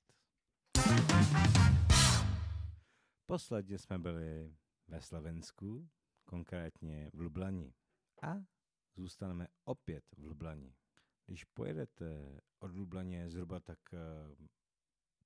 [3.26, 4.56] Posledně jsme byli
[4.88, 5.88] ve Slovensku,
[6.24, 7.74] konkrétně v Lublani.
[8.22, 8.44] A
[8.96, 10.76] zůstaneme opět v Lublani.
[11.26, 14.46] Když pojedete od Lublaně zhruba tak eh,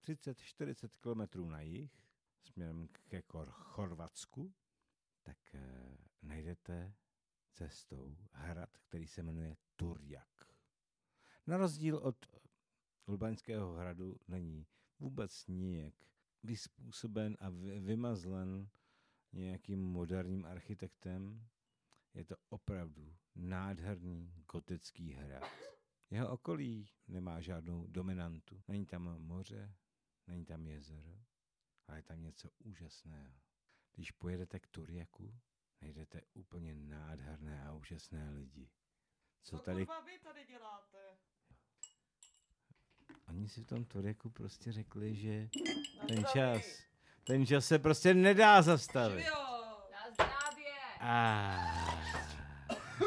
[0.02, 2.02] 30-40 km na jih,
[2.42, 4.54] směrem ke Kor- Chorvatsku,
[5.22, 6.94] tak eh, najdete
[7.52, 10.28] cestou hrad, který se jmenuje Turjak.
[11.46, 12.26] Na rozdíl od
[13.06, 14.66] Lubaňského hradu není
[14.98, 15.94] vůbec nijak
[16.42, 18.68] vyspůsoben a vy- vymazlen
[19.32, 21.48] nějakým moderním architektem.
[22.14, 25.52] Je to opravdu nádherný gotický hrad.
[26.10, 28.62] Jeho okolí nemá žádnou dominantu.
[28.68, 29.74] Není tam moře,
[30.26, 31.24] není tam jezero,
[31.86, 33.40] ale je tam něco úžasného.
[33.92, 35.40] Když pojedete k Turjaku,
[35.82, 38.70] najdete úplně nádherné a úžasné lidi.
[39.42, 41.18] Co tady, vy tady děláte?
[43.28, 45.48] oni si v tom Turjaku prostě řekli, že
[46.08, 46.64] ten čas,
[47.28, 49.24] ten čas se prostě nedá zastavit.
[49.92, 50.72] Na zdravě!
[51.00, 51.54] A,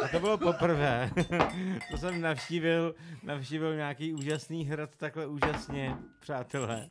[0.03, 1.11] a to bylo poprvé,
[1.91, 6.89] to jsem navštívil, navštívil nějaký úžasný hrad takhle úžasně, přátelé.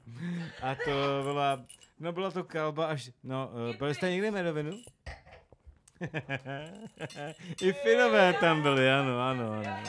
[0.62, 1.64] A to byla,
[2.00, 4.72] no byla to kalba až, no, uh, byli jste někdy medovinu?
[7.62, 9.82] I Finové tam byli, ano, ano, ano.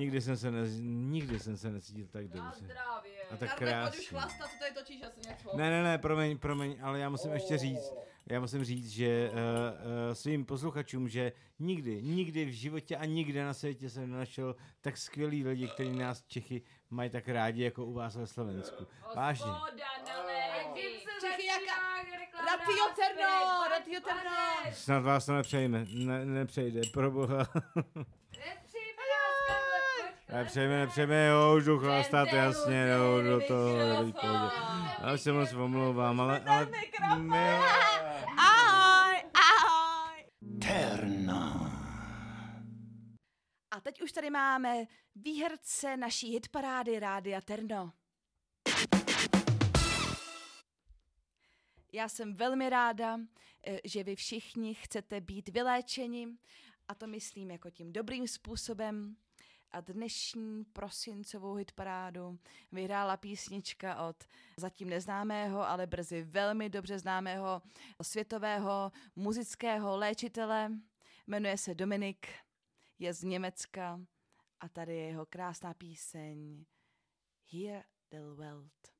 [0.00, 2.64] Nikdy jsem se, nez, nikdy jsem se necítil tak dobře.
[2.64, 3.12] zdravě.
[3.30, 4.06] A tak pojď už krásně.
[4.06, 5.56] chlastat, co tady točíš asi něco.
[5.56, 7.92] Ne, ne, ne, promiň, promiň, ale já musím ještě říct,
[8.26, 13.44] já musím říct, že uh, uh, svým posluchačům, že nikdy, nikdy v životě a nikde
[13.44, 17.92] na světě jsem nenašel tak skvělý lidi, kteří nás Čechy mají tak rádi jako u
[17.92, 18.86] vás ve Slovensku.
[19.16, 19.52] Vážně.
[21.20, 21.90] Čechy jaká?
[22.46, 24.72] Ratio Terno, Ratio Terno.
[24.72, 27.46] Snad vás to nepřejme, ne, nepřejde, pro boha.
[30.32, 34.54] Nepřejme, nepřejme, jo, už jdu chlastat, jasně, jo, do toho, dobrý pohodě.
[35.02, 36.68] Já se moc omlouvám, ale, ale.
[38.38, 40.24] Ahoj, ahoj!
[40.60, 41.70] Terna.
[43.70, 47.92] A teď už tady máme výherce naší hitparády Rádia Terno.
[51.92, 53.18] Já jsem velmi ráda,
[53.66, 56.28] eh, že vy všichni chcete být vyléčeni
[56.88, 59.16] a to myslím jako tím dobrým způsobem.
[59.72, 62.38] A dnešní prosincovou hitparádu
[62.72, 64.24] vyhrála písnička od
[64.56, 67.62] zatím neznámého, ale brzy velmi dobře známého
[68.02, 70.70] světového muzického léčitele.
[71.26, 72.28] Jmenuje se Dominik,
[72.98, 74.00] je z Německa
[74.60, 76.64] a tady je jeho krásná píseň
[77.52, 78.99] Hear the Welt.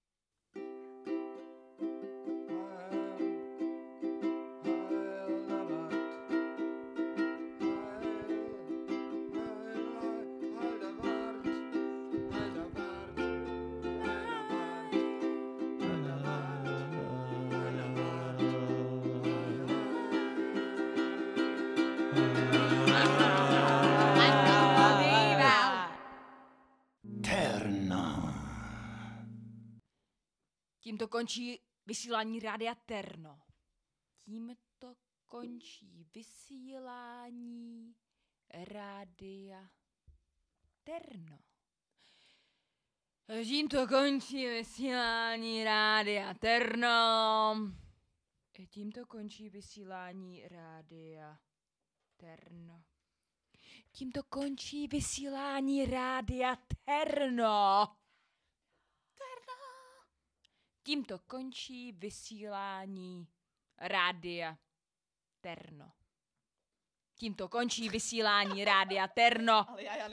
[31.20, 33.40] Končí vysílání Rádia Terno.
[34.24, 34.94] Tímto
[35.26, 37.94] končí vysílání
[38.64, 39.70] Rádia
[40.84, 41.38] Terno.
[43.44, 47.56] Tímto končí vysílání Rádia Terno.
[48.70, 51.38] Tímto končí vysílání Rádia
[52.16, 52.84] Terno.
[53.92, 57.99] Tímto končí vysílání Rádia Terno.
[60.82, 63.28] Tímto končí vysílání
[63.78, 64.58] Rádia
[65.40, 65.92] Terno.
[67.14, 69.70] Tímto končí vysílání Rádia Terno.
[69.70, 70.08] Ale já, já